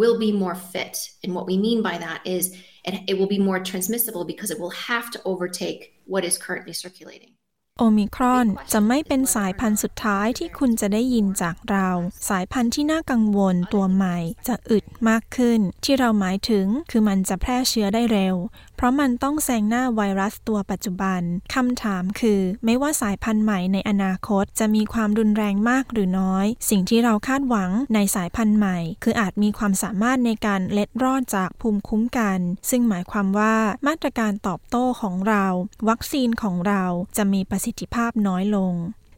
[0.00, 0.96] will be more fit.
[1.22, 2.44] And what we mean by that is
[2.84, 5.80] it, it will be more transmissible because it will have to overtake
[6.12, 7.31] what is currently circulating.
[7.78, 11.88] โอมิครอนจะไม่เป็นสายพันธุ์สุดท้ายที่คุณจะได้ยินจากเรา
[12.28, 18.34] สายพันธุ์ที่น่ากังวลตัวใหม่จะอึดมากขึ้น ที่เราหมายถึงคือมันจะแพร่เชื้อได้เร็ว
[18.82, 21.20] ราะมันต้องแซงหน้าไวรัสตัวปัจจุบัน
[21.54, 32.38] คำถามคือ ไม่ว่าสายพันธุ์ใหม่ในอนาคตจะมีความรุนแรงมากหรือน้อย สิ่งที่เราคาดหวังในสายพันธุ์ใหม่ คืออาจมีความสามารถในการเล็ดรอดจากภูมิคุ้มกัน
[32.70, 35.46] ซึ่งหมายความว่ามาตรการตอบโต้ของเรา
[35.88, 36.84] วัคซีนของเรา
[37.16, 38.74] จะมีประสิทธิภาพน้อยลง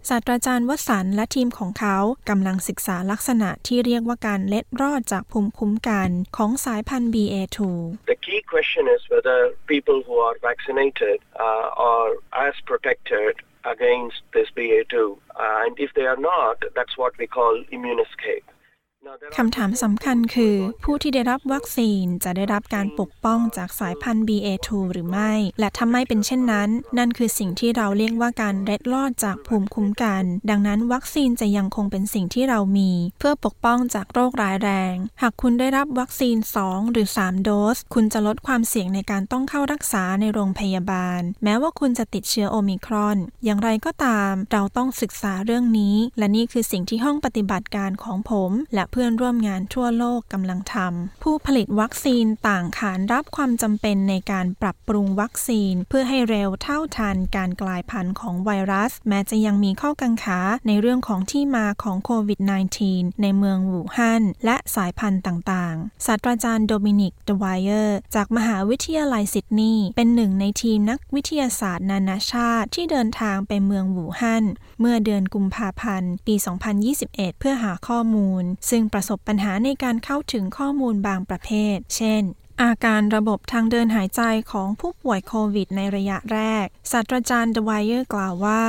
[0.09, 1.97] ศาสตราจารย์วสันและทีมของเขา
[2.29, 7.59] กำลังศึกษาลักษณะที่เรียกว่าการเล็ดรอดจากภูมิคุ้มกันของสายพันธุ์ BA2
[8.13, 9.39] The key question is whether
[9.75, 12.13] people who are vaccinated uh, are
[12.49, 13.35] as protected
[13.75, 14.95] against this BA2.
[15.03, 18.47] Uh, and if they are not, that's what we call immune escape.
[19.37, 43.19] คำถามสำคัญคือ ผู้ที่ได้รับวัคซีนจะได้รับการปกป้องจากสายพันธุ์ BA2 หรือไม่ และถ้าไม่เป็นเช่นนั้น นั่นคือสิ่งที่เราเรียกว่าการเร็ดลอดจากภูมิคุ้มกัน ดังนั้นวัคซีนจะยังคงเป็นสิ่งที่เรามี เพื่อปกป้องจากโรคร้ายแรง หากคุณได้รับวัคซีน 2 หรือ 3 โดส คุณจะลดความเสี่ยงในการต้องเข้ารักษาในโรงพยาบาล แม้ว่าคุณจะติดเชื้อโอมิครอน
[43.45, 62.41] อย่างไรก็ตาม เราต้องศึกษาเรื่องนี้ และนี่คือสิ่งที่ห้องปฏิบัติการของผม และเพื่อนร่วมงานทั่วโลกกำลังทำผู้ผลิตวัคซีนต่างขานรับความจำเป็นในการปรับปรุงวัคซีน เพื่อให้เร็วเท่าทันการกลายพันธุ์ของไวรัส แม้จะยังมีข้อกังขาในเรื่องของที่มาของโควิด
[62.81, 74.45] -19 ในเมืองอู่ฮั่นและสายพันธุ์ต่างๆ ศาสตราจารย์โดมินิกเดวายเออร์ จากมหาวิทยาลัยซิดนีย์เป็นหนึ่งในทีมนักวิทยาศาสตร์นานาชาติที่เดินทางไปเมืองอู่ฮั่น
[74.81, 76.35] เมื่อเดือนกุมภาพันธ์ ปี
[76.87, 82.25] 2021 เพื่อหาข้อมูล ซึ่งประสบปัญหาในการเข้าถึงข้อมูลบางประเภท เช่น
[82.63, 88.63] อาการระบบทางเดินหายใจของผู้ป่วยโควิดในระยะแรก ศาสตราจารย์ดวายเออร์กล่าวว่า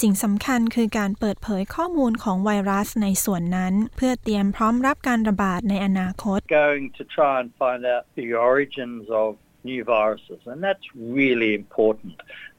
[0.00, 9.30] สิ่งสำคัญคือการเปิดเผยข้อมูลของไวรัสในส่วนนั้น เพื่อเตรียมพร้อมรับการระบาดในอนาคต Going to try and find out the origins of
[9.70, 12.14] new viruses, and that's really important.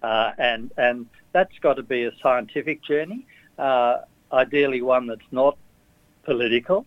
[0.09, 0.97] Uh, and and
[1.35, 3.21] that's got to be a scientific journey,
[3.67, 3.93] uh,
[4.43, 5.55] ideally one that's not
[6.29, 6.79] political.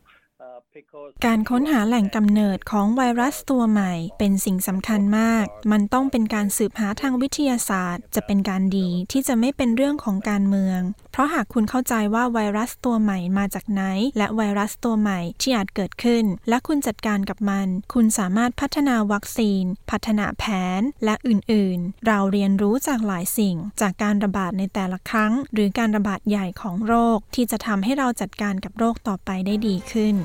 [1.26, 10.81] การค้นหาแหล่งกำเนิดของไวรัสตัวใหม่ เป็นสิ่งสำคัญมาก มันต้องเป็นการสืบหาทางวิทยาศาสตร์ จะเป็นการดีที่จะไม่เป็นเรื่องของการเมือง
[11.12, 13.83] เพราะหากคุณเข้าใจว่าไวรัสตัวใหม่มาจากไหน
[14.18, 20.44] และไวรัสตัวใหม่ที่อาจเกิดขึ้น และคุณจัดการกับมัน คุณสามารถพัฒนาวัคซีน พัฒนาแผ
[20.78, 30.16] น และอื่นๆ เราเรียนรู้จากหลายสิ่ง จากการระบาดในแต่ละครั้ง หรือการระบาดใหญ่ของโรคที่จะทำให้เราจัดการกับโรคต่อไปได้ดีขึ้น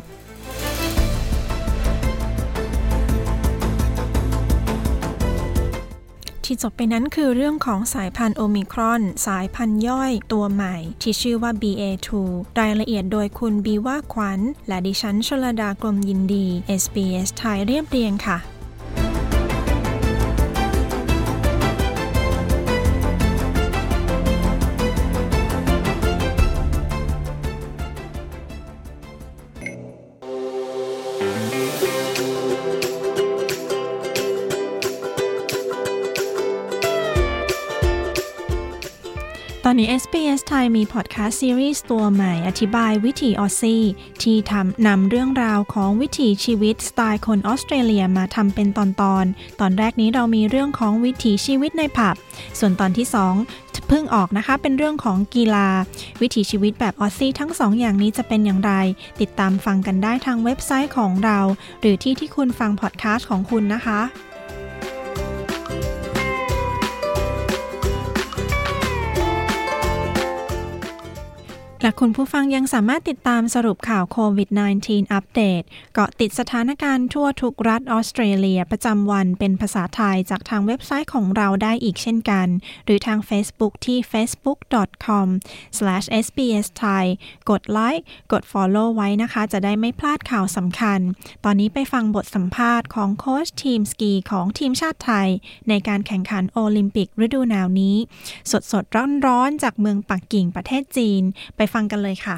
[6.45, 12.09] ที่จบไปนั้นคือเรื่องของสายพันธุ์โอมิครอน สายพันธุ์ย่อยตัวใหม่ ที่ชื่อว่า BA2
[12.59, 16.45] รายละเอียดโดยคุณบีว่าขวัญ และดิฉันชลดากรมยินดี
[16.81, 18.52] SBS ไทยเรียบเรียงค่ะ
[39.75, 43.83] ตอนนี้ SBS ไทยมีพอดแคสต์ซีรีส์ตัวใหม่อธิบายวิถี Aussie
[44.23, 49.25] ที่ทำนำเรื่องราวของวิถีชีวิตสไตล์คนออสเตรเลียมาทำเป็นตอนๆตอน
[49.59, 52.15] ตอนแรกนี้เรามีเรื่องของวิถีชีวิตในผับ
[52.59, 53.07] ส่วนตอนที่
[53.45, 55.67] 2 เพิ่งออกนะคะเป็นเรื่องของกีฬา
[56.21, 58.73] วิถีชีวิตแบบ Aussie ทั้งสองอย่างนี้จะเป็นอย่างไร
[59.21, 61.39] ติดตามฟังกันได้ทางเว็บไซต์ของเรา
[61.81, 64.01] หรือที่ที่คุณฟังพอดแคสต์ของคุณนะคะ
[71.83, 74.49] และคุณผู้ฟังยังสามารถติดตามสรุปข่าวโควิด
[74.81, 75.61] -19 อัปเดต
[75.93, 82.47] เกาะติดสถานการณ์ทั่วทุกรัฐออสเตรเลียประจำวันเป็นภาษาไทยจากทางเว็บไซต์ของเราได้อีกเช่นกัน
[82.85, 87.05] หรือทาง Facebook ที่ facebook.com/sbsthai
[87.49, 90.99] กดไลค์กด Follow ไว้นะคะ จะได้ไม่พลาดข่าวสำคัญ
[91.45, 95.29] ตอนนี้ไปฟังบทสัมภาษณ์ของโค้ชทีมสกีของทีมชาติไทย
[95.69, 97.95] ในการแข่งขันโอลิมปิกฤดูหนาวนี้
[98.51, 98.83] สดสด
[99.27, 101.23] ร้อนๆจากเมืองปักกิ่งประเทศจีน
[101.55, 102.37] ไปฟังกันเลยค่ะ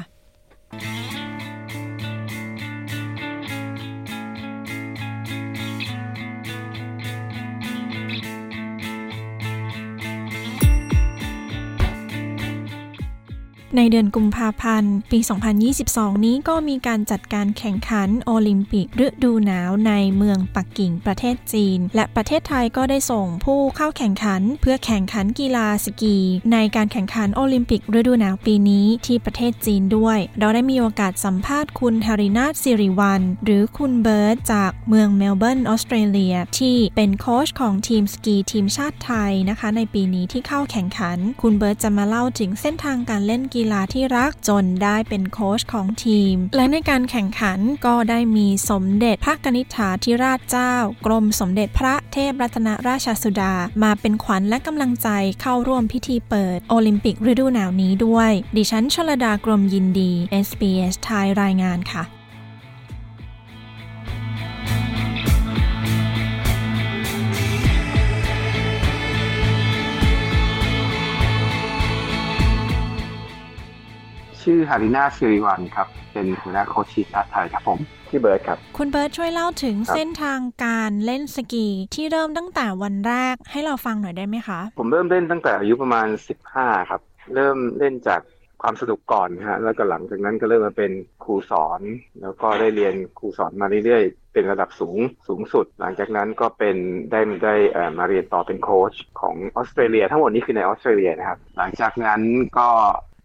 [13.76, 15.18] ในเดือนกุมภาพันธ์ ปี
[15.72, 26.16] 2022 นี้ก็มีการจัดการแข่งขันโอลิมปิกฤดูหนาวในเมืองปักกิ่งประเทศจีน และประเทศไทยก็ได้ส่งผู้เข้าแข่งขัน เพื่อแข่งขันกีฬาสกี
[26.52, 50.74] ในการแข่งขันโอลิมปิกฤดูหนาวปีนี้ที่ประเทศจีนด้วย เราได้มีโอกาสสัมภาษณ์คุณฮารินาสิริวัลหรือคุณเบิร์ตจากเมืองเมลเบิร์นออสเตรเลียที่เป็นโค้ชของทีมสกีทีมชาติไทยนะคะ ในปีนี้ที่เข้าแข่งขัน คุณเบิร์ตจะมาเล่าถึงเส้นทางการเล่นกีฬาที่รักจนได้เป็นโค้ชของทีม และในการแข่งขันก็ได้มีสมเด็จพระกนิษฐาธิราชเจ้า
[51.06, 55.08] กรมสมเด็จพระเทพรัตนราชสุดา มาเป็นขวัญและกำลังใจ
[55.40, 60.10] เข้าร่วมพิธีเปิดโอลิมปิกฤดูหนาวนี้ด้วย ดิฉันชลดากรมยินดี
[60.46, 62.15] SBS ไทยรายงานค่ะ
[74.46, 77.78] ชื่อฮารินาสิริวัลครับ เป็นหัวหน้าโค้ชทีมชาติไทยครับผม
[78.08, 86.06] ชื่อเบิร์ดครับ คุณเบิร์ตช่วยเล่าถึงครับเส้นทางการเล่นสกีที่เริ่มตั้งแต่วันแรกให้เราฟังหน่อยได้ไหมคะ ผมเริ่มเล่นตั้งแต่อายุประมาณ
[86.48, 87.00] 15 ครับ
[87.34, 88.20] เริ่มเล่นจาก
[88.62, 90.92] ความสนุกก่อนนะฮะ แล้วก็หลังจากนั้นก็เริ่มมาเป็น
[91.24, 91.80] ครูสอน
[92.22, 96.76] แล้วก็ได้เรียนครูสอนมาเรื่อยๆ เป็นระดับสูงสูงสุด หลังจากนั้นก็เป็น
[97.10, 102.20] ได้ได้เอ่อมาเรียนต่อเป็นโค้ชของออสเตรเลีย ทั้งหมดนี้คือในออสเตรเลียนะครับ หลังจากนั้น
[102.58, 103.15] ก็เอ่อ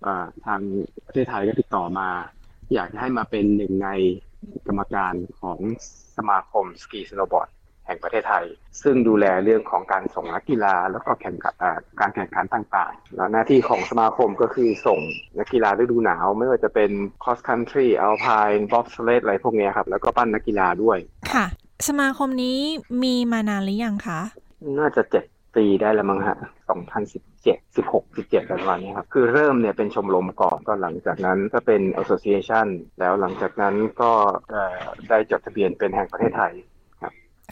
[0.45, 0.61] ทาง
[1.05, 2.09] ประเทศไทยก็ติดต่อมา
[2.73, 3.89] อยากให้มาเป็นหนึ่งใน
[4.67, 5.59] กรรมการของ
[6.17, 7.49] สมาคมสกีสโนว์บอร์ด
[7.85, 8.45] แห่งประเทศไทย
[8.83, 14.99] ซึ่งดูแลเรื่องของการส่งนักกีฬา แล้วก็แข่งขันอ่าการแข่งขันต่างๆ แล้วหน้าที่ของสมาคมก็คือส่ง
[15.39, 16.91] นักกีฬาฤดูหนาว ไม่ว่าจะเป็น
[17.23, 20.97] cross country alpine bobsled อะไรพวกเนี้ยครับ แล้วก็ปั้นนักกีฬาด้วย
[21.33, 21.45] ค่ะ
[21.87, 22.57] สมาคมนี้
[23.03, 24.19] มีมานานหรือยังคะ
[24.79, 26.37] น่าจะเจ็ดปีได้แล้วมั้งฮะ
[27.43, 32.67] 2017 16 17ประมาณนี้ครับคือเริ่มเนี่ยเป็นชมรมก่อนก็หลังจากนั้นก็เป็น association
[32.99, 34.11] แล้วหลังจากนั้นก็
[34.49, 36.53] เอ่อได้จดทะเบียนเป็นแห่งประเทศไทย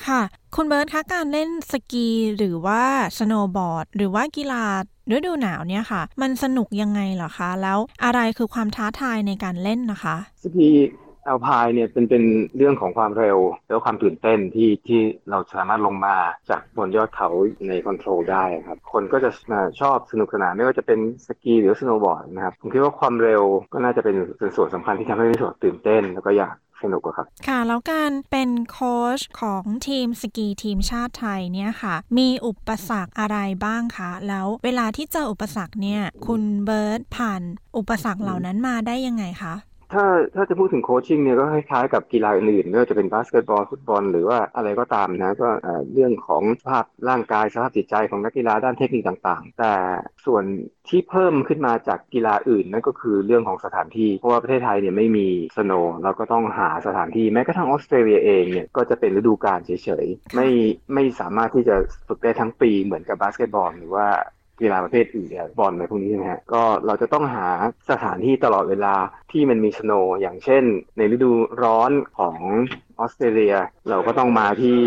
[0.07, 0.21] ค่ะ
[0.55, 2.83] คุณเบิร์ตคะการเล่นสกีหรือว่า
[3.17, 4.65] สโนว์บอร์ด หรือว่ากีฬา
[5.15, 10.69] ฤดูหนาวเนี่ยค่ะ มันสนุกยังไงเหรอคะ แล้วอะไรคือความท้าทายในการเล่นนะคะ สกี
[11.29, 12.23] alpine เนี่ยเป็นเป็น
[12.57, 13.37] เรื่องของความเร็ว
[13.67, 16.15] แล้วความตื่นเต้นที่ที่เราสามารถลงมา
[16.49, 17.29] จากบนยอดเขา
[17.67, 19.29] ใน control ได้ครับ คนก็จะ
[19.81, 37.41] ชอบสนุกสนานไม่ว่าจะเป็นสกีหรือสโนว์บอร์ดนะครับ ผมคิดว่าความเร็วก็น่าจะเป็นเป็นส่วนสำคัญที่ทำให้รู้สึกตื่นเต้น แล้วก็อยากสนุกครับ ค่ะ แล้วการเป็นโค้ชของทีมสกีทีมชาติไทยเนี่ยค่ะ มีอุปสรรคอะไรบ้างคะ แล้วเวลาที่เจออุปสรรคเนี่ย คุณเบิร์ตผ่าน
[37.77, 39.53] อุปสรรคเหล่านั้นมาได้ยังไงคะ
[39.93, 45.49] ถ้าถ้าจะพูดถึง coaching เนี่ยก็คล้ายๆกับกีฬาอื่นๆไม่ว่าจะเป็นบาสเกตบอลฟุตบอลหรือว่าอะไรก็ตามนะก็
[45.93, 49.73] เรื่องของสภาพร่างกายสภาพจิตใจของนักกีฬาด้านเทคนิคต่างๆ แต่
[50.25, 50.43] ส่วน
[50.89, 59.71] ที่เพิ่มขึ้นมาจากกีฬาอื่นนั่นก็คือเรื่องของสถานที่เพราะว่าประเทศไทยเนี่ยไม่มีสโนว์เราก็ต้องหาสถานที่แม้กระทั่งออสเตรเลียเองเนี่ยก็จะเป็นฤดูกาลเฉ
[60.03, 60.49] ยๆไม่
[60.93, 61.75] ไม่สามารถที่จะ
[62.07, 64.07] ฝึกได้ทั้งปีเหมือนกับบาสเกตบอลหรือว่า
[64.61, 67.47] กีฬาประเภทอื่นบอลอะไรพวกนี้ใช่ไหมฮะก็เราจะต้องหา
[67.89, 68.95] สถานที่ตลอดเวลา
[69.31, 70.63] ที่มันมีสโนว์อย่างเช่น
[70.97, 71.31] ในฤดู
[71.63, 72.37] ร้อนของ
[72.99, 73.55] ออสเตรเลีย
[73.89, 74.79] เราก็ต้องมาที่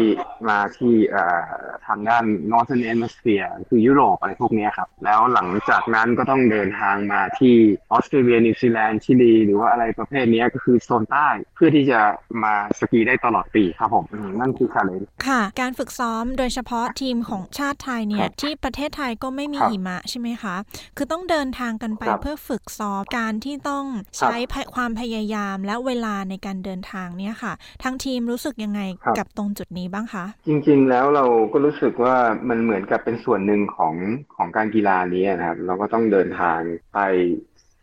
[0.50, 1.42] มาที่เอ่อ
[1.86, 7.54] ทางด้าน Northern Hemisphere คือยุโรปอะไรพวกเนี้ยครับ แล้วหลังจากนั้นก็ต้องเดินทางมาที่
[7.92, 12.00] ออสเตรเลียนิวซีแลนด์ชิลีหรือว่าอะไรประเภทเนี้ยก็คือโซนใต้เพื่อที่จะ
[12.44, 20.56] มาสกีได้ตลอดปีครับผมอืมนั่นคือ challengeค่ะ การฝึกซ้อมโดยเฉพาะทีมของชาติไทยเนี่ยที่ประเทศไทยก็ไม่มีครับหิมะใช่ไหมคะ
[20.96, 23.84] คือต้องเดินทางกันไปครับเพื่อฝึกซ้อมการที่ต้อง
[24.18, 24.36] ใช้
[24.74, 32.16] ความพยายามและเวลาในการเดินทางเนี่ยค่ะทางทีมรู้สึกยังไงครับกับตรงจุดนี้บ้างคะ จริงๆแล้วเราก็รู้สึกว่า
[32.48, 33.94] มันเหมือนกับเป็นส่วนหนึ่งของ
[34.36, 36.60] ของการกีฬานี้นะครับ เราก็ต้องเดินทาง
[36.92, 36.98] ไป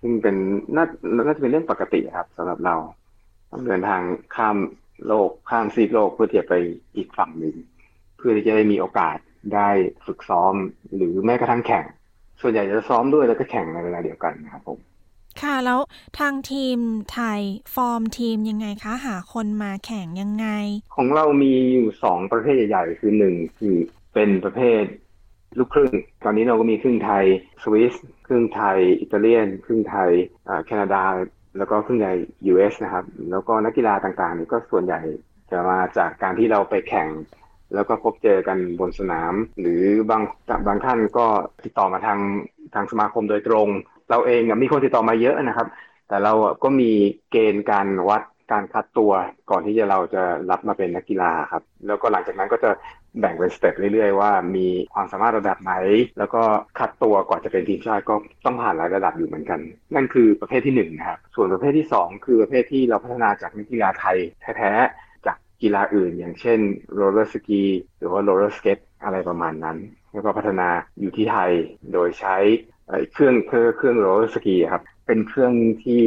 [0.01, 0.35] ซึ่งเป็น
[0.75, 0.85] น่า
[1.27, 2.75] น่าจะเป็นเรื่องปกติครับสำหรับเรา
[3.51, 4.01] ต้องเดินทาง
[4.35, 4.57] ข้าม
[5.07, 6.55] โลกข้ามซีกโลกเพื่อที่จะไป
[6.95, 7.55] อีกฝั่งหนึ่ง
[8.17, 9.17] เพื่อที่จะได้มีโอกาส
[9.55, 9.69] ได้
[10.05, 10.53] ฝึกซ้อม
[10.95, 11.85] หรือแม้กระทั่งแข่ง
[12.41, 14.79] ส่วนใหญ่จะซ้อมด้วยแล้วก็แข่งในเวลาเดียวกันนะครับผม
[15.43, 15.79] ค่ะ แล้ว
[16.19, 16.77] ทางทีม
[17.13, 17.41] ไทย
[17.75, 20.47] ฟอร์มทีมยังไงคะ หาคนมาแข่งยังไง
[20.95, 23.75] ของเรามีอยู่สองประเภทใหญ่ๆ คือหนึ่งคือ
[24.13, 24.83] เป็นประเภท
[25.57, 25.91] ลูกครึ่ง
[26.23, 27.25] ตอนนี้เราก็มีครึ่งไทย
[27.63, 27.93] สวิส
[28.27, 30.11] ครึ่งไทย อิตาเลียน ครึ่งไทย
[30.65, 31.03] แคนาดา
[31.57, 32.13] แล้วก็ครึ่งใหญ่
[32.51, 35.01] US นะครับ แล้วก็นักกีฬาต่างๆนี่ก็ส่วนใหญ่
[35.51, 37.09] จะมาจากการที่เราไปแข่ง
[37.73, 40.21] แล้วก็พบเจอกันบนสนาม หรือบาง
[40.67, 41.25] บางท่านก็
[41.63, 42.19] ติดต่อมาทาง
[42.73, 43.67] ทางสมาคมโดยตรง
[44.09, 45.67] เราเองมีคนติดต่อมาเยอะนะครับ
[46.07, 46.33] แต่เรา
[46.63, 46.91] ก็มี
[47.31, 49.11] เกณฑ์การวัดการคัดตัว
[49.51, 52.69] ก่อนที่จะเราจะรับมาเป็นนักกีฬาครับ แล้วก็หลังจากนั้นก็จะ
[53.19, 55.73] แบ่งเป็นสเต็ปเรื่อยๆ ว่ามีความสามารถระดับไหน
[56.17, 56.41] แล้วก็
[56.79, 59.59] คัดตัวก่อนจะเป็นทีมชาติก็ต้องผ่านหลายระดับอยู่เหมือนกัน
[59.95, 64.17] นั่นคือประเภทที่1นนะครับ ส่วนประเภทที่ 2 คือประเภทที่เราพัฒนาจากนักกีฬาไทย
[64.57, 66.59] แท้ๆ จากกีฬาอื่น อย่างเช่น
[66.95, 67.63] roller ski
[67.99, 69.77] หรือว่า roller skate อะไรประมาณนั้น
[70.13, 71.51] แล้วก็พัฒนาอยู่ที่ไทย
[71.93, 72.37] โดยใช้
[73.13, 76.03] เครื่องเครื่องเครื่อง roller ski ครับเป็นเครื่องที่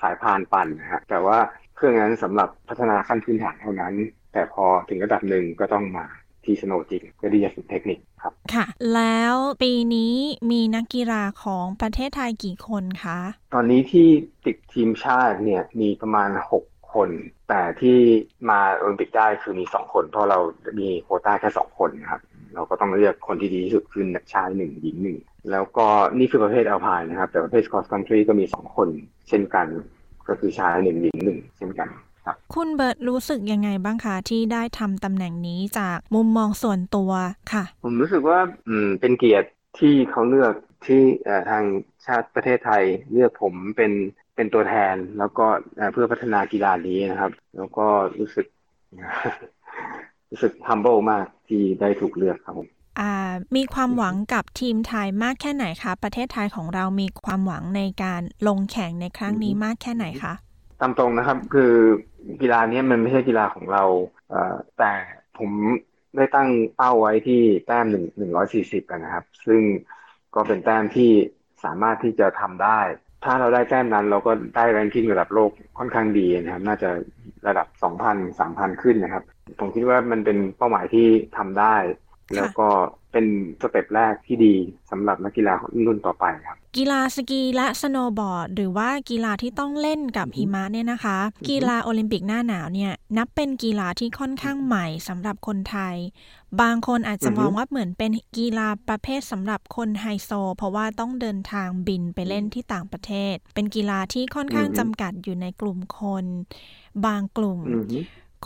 [0.00, 1.38] สายพานปั่นนะฮะแต่ว่า
[1.74, 3.94] เครื่องนั้นสำหรับพัฒนาขั้นพื้นฐานเท่านั้น
[4.32, 6.06] แต่พอถึงระดับหนึ่งก็ต้องมา
[6.44, 10.14] ที่ snow จริงเพื่อที่จะฝึกเทคนิคครับค่ะ แล้วปีนี้
[10.50, 13.18] มีนักกีฬาของประเทศไทยกี่คนคะ
[13.54, 14.08] ตอนนี้ที่
[14.46, 16.30] ติดทีมชาติเนี่ยมีประมาณ
[16.62, 17.10] 6 คน
[17.48, 17.98] แต่ที่
[18.50, 20.38] มาโอลิมปิกได้คือมี 2 คน เพราะเรา
[20.78, 22.20] มีโควต้าแค่ 2 คนครับ
[22.54, 25.18] เราก็ต้องเลือกคนที่ดีที่สุดคือชายหนึ่งหญิงหนึ่ง
[25.50, 25.86] แล้วก็
[26.18, 28.88] นี่คือประเภทอัลพายนะครับ แต่ประเภท cross country ก็มี2คน
[29.28, 29.66] เช่นกัน
[30.28, 31.88] ก็คือชายหนึ่งหญิงหนึ่งเช่นกัน
[32.26, 37.12] ครับคุณเบิร์ตรู้สึกยังไงบ้างคะที่ได้ทำตำแหน่งนี้จากมุมมองส่วนตัว
[37.52, 38.38] ค่ะ ผมรู้สึกว่า
[38.68, 39.48] อืมเป็นเกียรติ
[39.78, 40.54] ที่เขาเลือก
[40.86, 41.02] ที่
[41.50, 41.64] ทาง
[42.06, 43.92] ชาติประเทศไทยเลือกผมเป็น
[44.34, 45.46] เป็นตัวแทน แล้วก็
[45.92, 47.86] เพื่อพัฒนากีฬานี้นะครับ แล้วก็
[48.18, 48.46] รู้สึก
[50.30, 52.68] รู้สึก humble มากที่ได้ถูกเลือกครับผม
[53.56, 60.34] มีความหวังกับทีมไทยมากแค่ไหนคะ ประเทศไทยของเรามีความหวังในการลงแข่งในครั้งนี้มากแค่ไหนคะ
[60.80, 61.72] ตามตรงนะครับคือ
[62.40, 63.84] กีฬานี้มันไม่ใช่กีฬาของเรา
[64.78, 64.92] แต่
[65.38, 65.50] ผม
[66.16, 69.62] ได้ตั้งเป้าไว้ที่แต้มหนึ่งหนึ่งร้อยสี่สิบกันนะครับ ซึ่ง
[70.34, 71.10] ก็เป็นแต้มที่
[71.64, 72.80] สามารถที่จะทำได้
[73.24, 76.90] ถ้าเราได้แต้มนั้นเราก็ได้ ranking ระดับโลกค่อนข้างดีนะครับ น่าจะ
[77.48, 79.24] ระดับสองพันสามพันขึ้นนะครับ
[79.58, 81.76] ผมคิดว่ามันเป็นเป้าหมายที่ทำได้
[82.36, 82.68] แล้วก็
[83.12, 83.26] เป็น
[83.62, 84.54] step แรกที่ดี
[84.90, 85.54] สำหรับนักกีฬา
[85.86, 95.96] รุ่นต่อไปครับ กีฬาสกีและสโนว์บอร์ด หรือว่ากีฬาที่ต้องเล่นกับหิมะเนี่ยนะคะ กีฬาโอลิมปิกหน้าหนาวเนี่ย นับเป็นกีฬาที่ค่อนข้างใหม่สำหรับคนไทย
[96.60, 106.24] บางคนอาจจะมองว่าเหมือนเป็นกีฬาประเภทสำหรับคนไฮโซ เพราะว่าต้องเดินทางบินไปเล่นที่ต่างประเทศ เป็นกีฬาที่ค่อนข้างจำกัดอยู่ในกลุ่มคน
[107.06, 107.60] บางกลุ่ม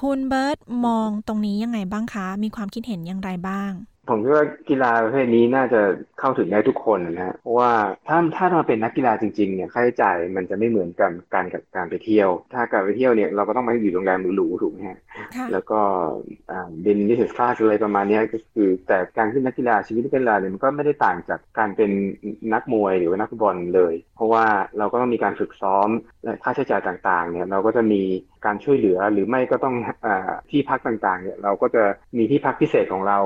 [0.00, 3.72] คุณเบิร์ตมองตรงนี้ยังไงบ้างคะ มีความคิดเห็นอย่างไรบ้าง
[4.08, 5.80] ผมคิดว่ากีฬาประเภทนี้น่าจะ
[6.20, 7.72] เข้าถึงได้ทุกคนนะฮะเพราะว่า
[8.08, 14.98] ถ้าถ้าเราเป็นนักกีฬาจริงๆเนี่ยค่าใช้จ่ายมันจะไม่เหมือนกันการกับการไปเที่ยว ถ้าการไปเที่ยวเนี่ยเราก็ต้องไปอยู่โรงแรมหรูๆถูกไหมฮะ
[15.52, 15.80] แล้วก็
[16.84, 21.90] บินดิสคลาสอะไรประมาณนี้ก็คือ แต่การขึ้นนักกีฬาชีวิตนักกีฬาเนี่ยมันก็ไม่ได้ต่างจากการเป็น
[22.52, 24.44] นักมวยหรือว่านักบอลเลย เพราะว่า
[24.78, 28.02] เราก็ต้องมีการฝึกซ้อมและ ค่าใช้จ่ายต่างๆ เนี่ยเราก็จะมี
[28.44, 30.08] การช่วยเหลือหรือไม่ก็ต้องอ
[30.50, 31.84] ที่พักต่างๆ เนี่ยเราก็จะ
[32.18, 33.18] มีที่พักพิเศษของเรา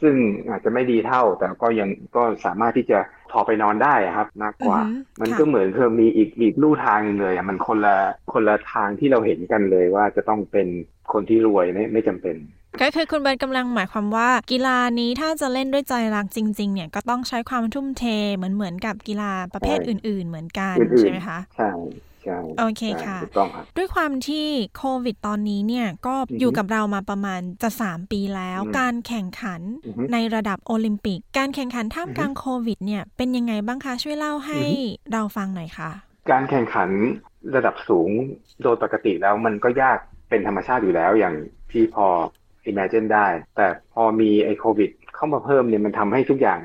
[0.00, 0.14] ซึ่ง
[0.50, 2.98] อาจจะไม่ดีเท่า แต่ก็ยังก็สามารถที่จะ
[3.32, 4.78] พอไปนอนได้ครับมากกว่า
[5.20, 7.96] มันก็เหมือนเธอมีอีกอีกลู่ทางนึงเลยมันคนละ
[8.32, 10.68] คนละทางที่เราเห็นกันเลยว่าจะต้องเป็น
[11.12, 12.36] คนที่รวยไม่ไม่จำเป็น
[12.80, 18.04] ก็คือคุณเบิร์ตกำลังหมายความว่า กีฬานี้ถ้าจะเล่นด้วยใจรักจริง ๆ เนี่ยก็ต้องใช้ความทุ่มเท
[18.36, 21.70] เหมือนเหมือนกับกีฬาประเภทอื่น ๆ เหมือนกันใช่ไหมคะใช่
[22.22, 24.46] ใช่โอเคค่ะถูกต้องครับด้วยความที่
[24.76, 29.60] โควิดตอนนี้เนี่ยก็อยู่กับเรามาประมาณจะ 3 ปีแล้ว การแข่งขัน
[30.12, 34.60] ในระดับโอลิมปิก การแข่งขันท่ามกลางโควิดเนี่ยเป็นยังไงบ้างคะช่วยเล่าให้
[35.12, 35.90] เราฟังหน่อยค่ะ
[36.30, 36.90] การแข่งขัน
[37.56, 38.10] ระดับสูง
[38.62, 39.98] โดยปกติแล้วมันก็ยาก
[40.30, 41.34] เป็นธรรมชาติอยู่แล้วอย่าง
[41.72, 42.06] ที่พอ
[42.70, 46.60] imagine ได้ แต่พอมีไอ้โควิดเข้ามาเพิ่มเนี่ยมันทำให้ทุกอย่าง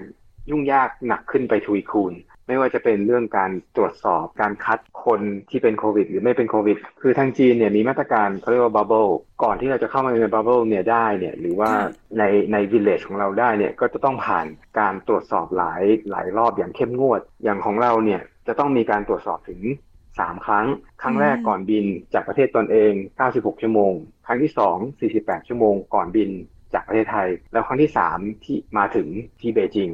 [0.50, 2.14] ยุ่งยากหนักขึ้นไปทวีคูณ
[2.48, 9.06] ไม่ว่าจะเป็นเรื่องการตรวจสอบการคัดคนที่เป็นโควิด หรือไม่เป็นโควิด คือทางจีนเนี่ยมีมาตรการเขาเรียกว่า bubble
[9.44, 11.72] ก่อนที่เราจะเข้ามาใน bubble เนี่ยได้เนี่ยหรือว่า
[12.18, 14.46] ในในวิลเลจของเราได้เนี่ยก็จะต้องผ่าน
[14.80, 19.62] การตรวจสอบหลายหลายรอบอย่างเข้มงวด อย่างของเราเนี่ยจะต้องมีการตรวจสอบถึง
[20.08, 20.68] 3ครั้ง
[21.02, 22.94] ครั้งแรกก่อนบินจากประเทศตนเอง
[23.28, 23.94] 96 ชั่วโมง
[24.26, 26.30] ครั้งที่ 2 48 ชั่วโมง ก่อนบิน
[26.74, 29.08] จากประเทศไทย แล้วครั้งที่ 3 ที่มาถึง
[29.42, 29.90] ที่เบจิง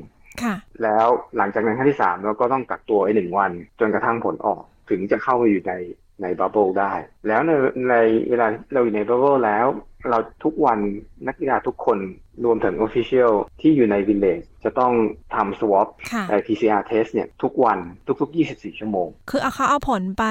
[0.84, 1.08] แล้ว
[1.38, 5.74] หลังจากนั้นครั้งที่3เราก็ต้องกักตัวไอ้หนึ่งวัน จนกระทั่งผลออกถึงจะเข้ามาอยู่ใน
[6.22, 6.92] ในบับเบิลได้
[7.28, 7.52] แล้วใน
[7.90, 7.96] ใน
[8.30, 9.66] เวลาเราอยู่ในบับเบิลแล้ว
[10.10, 10.80] เราทุกวัน
[11.28, 11.98] นักกีฬาทุกคน
[12.46, 14.94] รวมถึง official ที่อยู่ใน village จะต้อง
[15.36, 17.80] ทำ swab ค่ะใน PCR test เนี่ย ทุกวัน
[18.22, 20.26] ทุกๆ 24 ชั่วโมง คือเอาเขาเอาผลไป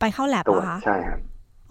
[0.00, 1.20] ไปเข้าแล็บตรวจเหรอคะใช่ครับ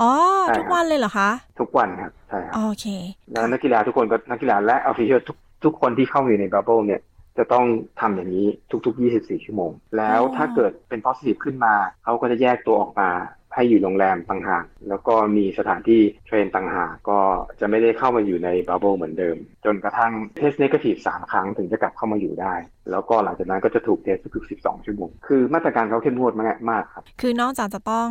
[0.01, 1.29] อ๋อ ทุกวันเลยเหรอคะ ใช่ครับ
[1.59, 2.85] ทุกวันครับ ใช่ครับ โอเค
[3.31, 7.01] แล้วนักกีฬาทุกคนก็นักกีฬาและ official ทุกทุกคนที่เข้าอยู่ใน bubble เนี่ย
[7.39, 7.65] จะต้อง
[8.01, 8.47] ทำอย่างนี้
[8.85, 11.73] ทุก ๆ 24 ชั่วโมง แล้วอ๋อถ้าเกิดเป็น positive ขึ้นมา
[12.03, 13.09] เขาก็จะแยกตัวออกมา
[13.55, 17.19] ให้อยู่โรงแรมต่างหาก แล้วก็มีสถานที่ train ต่างหากก็
[17.59, 22.53] จะไม่ได้เข้ามาอยู่ใน bubble เหมือนเดิม จนกระทั่ง test negative สามครั้งถึงจะกลับเข้ามาอยู่ได้
[22.91, 28.09] แล้วก็หลังจากนั้นก็จะถูก test ทุกๆ12 ชั่วโมง คือมาตรการเขาเข้มงวดมากมากครับ คือนอกจากจะต้อง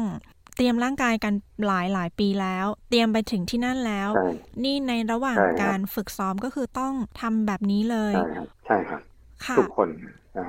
[0.56, 1.34] เตรียมร่างกายกัน
[1.66, 4.28] หลายหลายปีแล้ว เตรียมไปถึงที่นั่นแล้วใช่
[4.64, 9.17] นี่ในระหว่างใช่ครับการฝึกซ้อมก็คือต้องทำแบบนี้เลย ใช่ครับใช่ครับค่ะ
[9.58, 9.88] ทุกคน
[10.34, 10.46] ใช่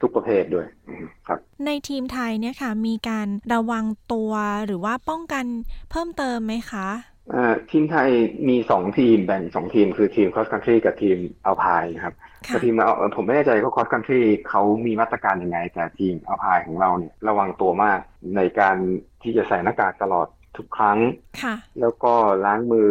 [0.00, 4.32] ทุกประเภทด้วยอืมครับ ในทีมไทยเนี่ยค่ะ มีการระวังตัว
[4.66, 5.44] หรือว่าป้องกัน
[5.90, 6.88] เพิ่มเติมไหมคะ
[7.30, 8.08] เอ่อทีมไทย
[8.48, 12.14] มีสองทีมแบ่งสองทีมคือทีม cross country กับทีมเอาพายนะครับ
[12.46, 18.00] ค่ะแต่ทีมเอาผมไม่แน่ใจว่า cross country เขามีมาตรการยังไง แต่ทีมเอาพายของเราเนี่ยระวังตัวมาก
[18.36, 18.76] ในการ
[19.22, 20.26] ที่จะใส่หน้ากากตลอด
[20.56, 20.98] ทุกครั้ง
[21.42, 22.12] ค่ะแล้วก็
[22.44, 22.90] ล้างมือ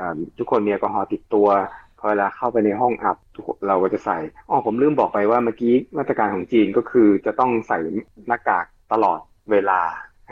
[0.00, 1.48] อาทุกคนมีแอลกอฮอล์ติดตัว
[1.98, 4.18] พอเวลาเข้าไปในห้องอับทุกคนเราก็จะใส่
[4.48, 7.78] อ๋อผมลืมบอกไปว่าเมื่อกี้มาตรการของจีนก็คือจะต้องใส่
[8.26, 9.20] หน้ากากตลอด
[9.50, 9.80] เวลา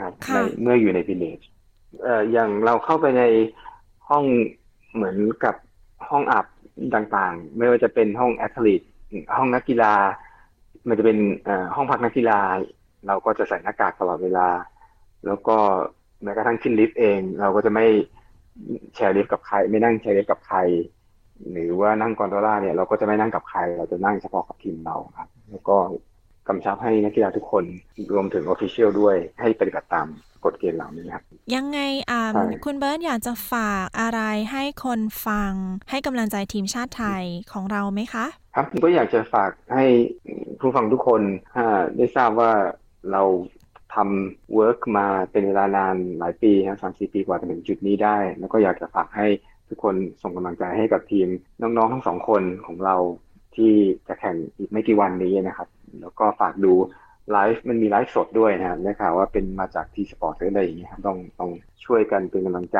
[0.01, 1.45] ครับค่ะในเมื่ออยู่ใน village
[2.03, 3.23] เอ่ออย่างเราเข้าไปใน
[4.09, 4.23] ห้อง
[4.93, 5.55] เหมือนกับ
[6.09, 6.45] ห้องอับ
[6.95, 8.81] ต่างๆ ไม่ว่าจะเป็นห้องแอธลีต
[9.37, 9.93] ห้องนักกีฬา
[10.87, 12.39] มันจะเป็นเอ่อห้องพักนักกีฬา
[13.07, 14.47] เราก็จะใส่หน้ากากตลอดเวลา
[15.25, 15.57] แล้วก็
[16.23, 17.85] แม้กระทั่งขึ้นลิฟต์เอง เราก็จะไม่
[18.95, 20.57] chairlift กับใคร ไม่นั่ง chairlift กับใคร
[21.51, 25.77] หรือว่านั่งกอนโดล่าเนี่ยเราก็จะไม่นั่งกับใคร เราจะนั่งเฉพาะกับทีมเราครับ แล้วก็
[26.47, 27.63] กำชับให้นักกีฬาทุกคน
[28.11, 30.07] รวมถึง official ด้วยให้ปฏิบัติตาม
[30.45, 31.23] กฎเกณฑ์เหล่านี้ครับ
[31.55, 31.79] ยังไง
[32.09, 34.21] อ่าใช่คุณเบิร์ตอยากจะฝากอะไร
[34.51, 35.53] ให้คนฟัง
[35.89, 38.25] ให้กำลังใจทีมชาติไทยของเราไหมคะ
[38.55, 39.85] ครับผมก็อยากจะฝากให้
[40.59, 41.21] ผู้ฟังทุกคน
[41.57, 42.51] อ่าได้ทราบว่า
[43.11, 43.23] เรา
[43.95, 49.27] ทำ work มาเป็นเวลานานหลายปีนะสามสี่ปีกว่าจะถึงจุดนี้ได้ แล้วก็อยากจะฝากให้
[49.69, 51.27] ทุกคนส่งกำลังใจให้กับทีม
[51.61, 52.95] น้องๆทั้งสองคนของเรา
[53.55, 53.73] ที่
[54.07, 55.67] จะแข่งอีกไม่กี่วันนี้นะครับ
[56.01, 56.73] แล้วก็ฝากดู
[57.31, 61.51] ไลฟ์มันมีไลฟ์สดด้วยนะครับได้ข่าวว่าเป็นมาจาก T Sports หรืออะไรอย่างเงี้ยครับต้องต้อง
[61.85, 62.79] ช่วยกันเป็นกำลังใจ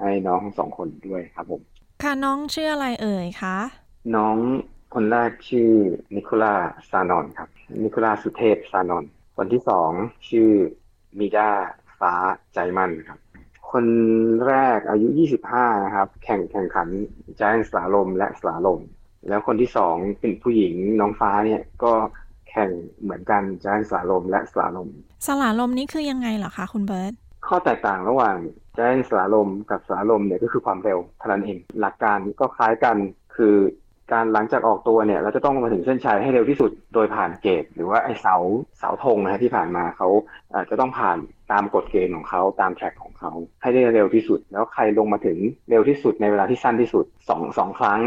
[0.00, 1.62] ให้น้องทั้งสองคนด้วยครับผม
[2.02, 3.56] ค่ะน้องชื่ออะไรเอ่ยคะ
[4.16, 4.36] น้อง
[4.94, 5.70] คนแรกชื่อ
[6.14, 6.54] นิโคล่า
[6.90, 7.48] ซานอนครับ
[7.82, 9.04] นิโคล่าสุเทพซานอน
[9.36, 9.90] คนที่สอง
[10.28, 10.50] ชื่อ
[11.18, 11.50] มิดา
[12.00, 12.12] ฟ้า
[12.54, 13.18] ใจมั่นครับ
[13.72, 13.86] คน
[14.46, 15.08] แรกอายุ
[15.46, 16.88] 25นะครับ แข่งแข่งขัน
[17.40, 18.80] จ i นสลาลมและสลาลม
[19.28, 21.92] แล้วคนที่สองเป็นผู้หญิงน้องฟ้าเนี่ยก็
[22.50, 24.88] แข่งเหมือนกันจ i นสลาลมและสลาลม
[25.26, 27.12] สลาลมนี่คือยังไงเหรอคะคุณเบิร์ต
[27.46, 28.36] ข้อแตกต่างระหว่าง
[28.78, 32.96] จ i นสลาลมกับสลาลมเนี่ยก็คือความเร็วเท่านั้นเอง หลักการก็คล้ายกัน
[33.36, 33.54] คือ
[34.12, 38.36] การหลังจากออกตัวเนี่ยเราจะต้องมาถึงเส้นชัยให้เร็วที่สุดโดยผ่านเกต หรือว่าไอเสา
[38.78, 40.08] เสาธงนะฮะที่ผ่านมาเขา
[40.50, 41.18] เอ่อจะต้องผ่าน
[41.52, 43.32] ตามกฎเกณฑ์ของเขาตามแทร็กของเขา
[43.62, 45.38] ให้ได้เร็วที่สุด แล้วใครลงมาถึง
[45.70, 48.00] เร็วที่สุดในเวลาที่สั้นที่สุดสองสองครั้ง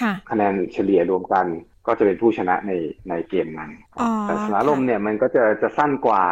[0.00, 1.46] ค่ะคะแนนเฉลี่ยรวมกัน
[1.86, 2.72] ก็จะเป็นผู้ชนะใน
[3.08, 6.24] ในเกมนั้นอ๋อแต่สลาลมเนี่ยมันก็จะจะสั้นกว่า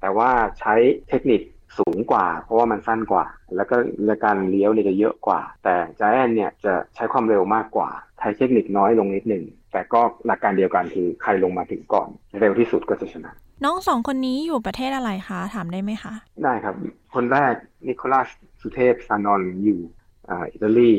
[0.00, 0.74] แต่ว่าใช้
[1.08, 1.40] เทคนิค
[1.78, 3.24] สูงกว่า เพราะว่ามันสั้นกว่า
[3.56, 12.08] แล้วก็และการเลี้ยวเนี่ยจะเยอะกว่า แต่จ i แอนเนี่ยจะใช้ความเร็วมากกว่า ใช้เทคนิคน้อยลงนิดหนึ่งแต่ก็หลักการเดียวกันคือใครลงมาถึงก่อน
[12.40, 13.32] เร็วที่สุดก็จะชนะ
[13.64, 16.74] น้องสองคนนี้อยู่ประเทศอะไรคะ ถามได้ไหมคะ ได้ครับ
[17.14, 17.54] คนแรก
[17.86, 18.28] นิโคลัส
[18.60, 19.80] สุเทพซานอนอยู่
[20.28, 20.92] อ,อิตาลี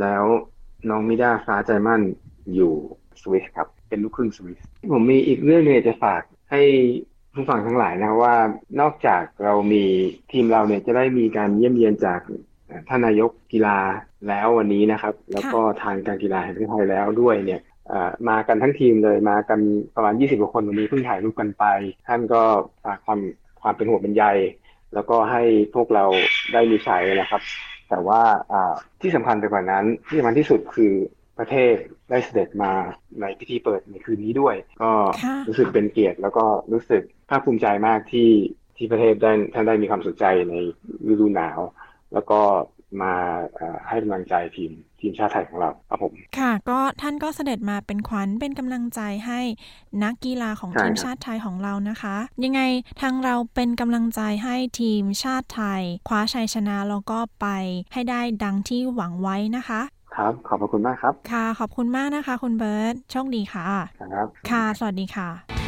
[0.00, 0.24] แล้ว
[0.88, 2.02] น้องมิดาฟ้าใจมั่น
[2.54, 2.72] อยู่
[3.22, 4.58] สวิสครับ เป็นลูกครึ่งสวิส
[4.92, 6.62] ผมมีอีกเรื่องนึงอยจะฝากให้
[7.34, 8.34] ผู้ฟังทั้งหลายนะว่า
[8.80, 9.84] นอกจากเรามี
[10.32, 12.20] ทีมเราเนี่ยจะได้มีการเยี่ยมเยียนจาก
[12.88, 13.78] ท่านนายกกีฬา
[14.28, 17.60] แล้ววันนี้นะครับ แล้วก็ทางการกีฬาแห่งประเทศไทยแล้วด้วยเนี่ย
[18.28, 19.60] มากันทั้งทีมเลยมากัน
[19.96, 21.64] ประมาณ 20กว่าคนวันนี้เพิ่งถ่ายรูปกันไป
[22.06, 22.42] ท่านก็
[22.84, 23.20] ฝากความ
[23.62, 24.24] ความเป็นห่วงเป็นใย
[24.94, 25.42] แล้วก็ให้
[25.74, 26.04] พวกเรา
[26.52, 27.42] ได้มีชัยนะครับ
[27.90, 28.20] แต่ว่า
[28.52, 30.92] อ่าที่สำคัญไปกว่านั้น ที่สำคัญที่สุดคือ
[31.38, 31.74] ประเทศ
[32.10, 32.72] ได้เสด็จมา
[33.20, 34.92] ในพิธีเปิดในคืนนี้ด้วย ก็
[35.24, 38.30] ค่ะรู้สึกเป็นเกียรติ แล้วก็รู้สึกภาคภูมิใจมากที่
[38.76, 40.54] ที่ประเทศได้ท่านได้มีความสนใจใน
[41.08, 41.60] ฤดูหนาว
[42.12, 42.40] แล้วก็
[43.02, 43.14] มา
[43.54, 49.40] เอ่อให้กำลังใจทีมทีมชาติไทยของเราครับผม ค่ะ ก็ท่านก็เสด็จมาเป็นขวัญเป็นกำลังใจให้
[50.02, 52.60] นักกีฬาของใช่ทีมครับชาติไทยของเรานะคะ ยังไง
[53.00, 57.46] ทางเราเป็นกำลังใจให้ทีมชาติไทย คว้าชัยชนะแล้วก็ไป
[57.92, 59.82] ให้ได้ดังที่หวังไว้นะคะ
[60.16, 63.68] ครับ ขอบพระคุณมากครับ ค่ะ ขอบคุณมากนะคะ คุณเบิร์ตโชคดีค่ะ
[64.12, 65.61] ครับ ค่ะ สวัสดีค่ะ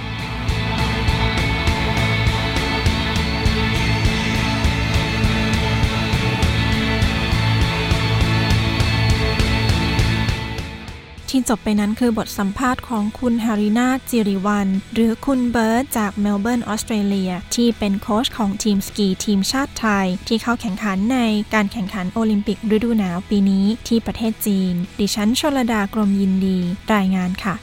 [11.37, 21.18] ที่จบไปนั้นคือบทสัมภาษณ์ของคุณฮารินาจิริวัน หรือคุณเบิร์ตจากเมลเบิร์นออสเตรเลีย ที่เป็นโค้ชของทีมสกีทีมชาติไทย ที่เข้าแข่งขันใน
[21.55, 26.59] การแข่งขันโอลิมปิกฤดูหนาวปีนี้ที่ประเทศจีน ดิฉันชลดากรมยินดี
[26.95, 27.55] รายงานค่ะ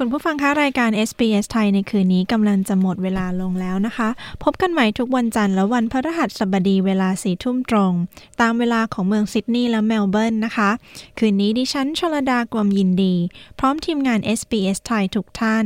[0.00, 4.08] คุณผู้ฟังคะรายการ SBS ไทยในคืนนี้กำลังจะหมดเวลาลงแล้วนะคะ
[4.42, 7.92] พบกันใหม่ทุกวันจันทร์และวันพฤหัสบดีเวลาสี่ทุ่มตรง
[8.40, 10.70] ตามเวลาของเมืองซิดนีย์และเมลเบิร์นนะคะ
[11.18, 13.14] คืนนี้ดิฉันชลดากรมยินดี
[13.58, 15.64] พร้อมทีมงาน SBS ไทยทุกท่าน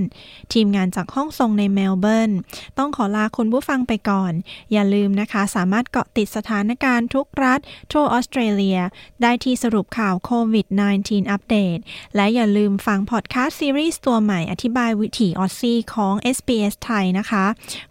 [0.53, 2.31] ทีมงานจากห้องทรงในเมลเบิร์น
[2.79, 4.33] ต้องขอลาคุณผู้ฟังไปก่อน
[4.73, 7.61] อย่าลืมนะคะ สามารถเกาะติดสถานการณ์ทุกรัฐ
[7.93, 8.79] ทั่วออสเตรเลีย
[9.23, 10.67] ได้ที่สรุปข่าวโควิด
[11.01, 11.79] -19 อัปเดต
[12.17, 17.45] และอย่าลืมฟังพอดแคสต์ซีรีส์ตัวใหม่อธิบายวิถีออซซี่ของ SBS ไทยนะคะ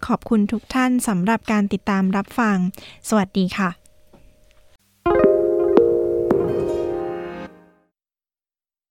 [0.07, 2.57] ขอบคุณทุกท่านสำหรับการติดตามรับฟัง
[3.09, 3.80] สวัสดีค่ะ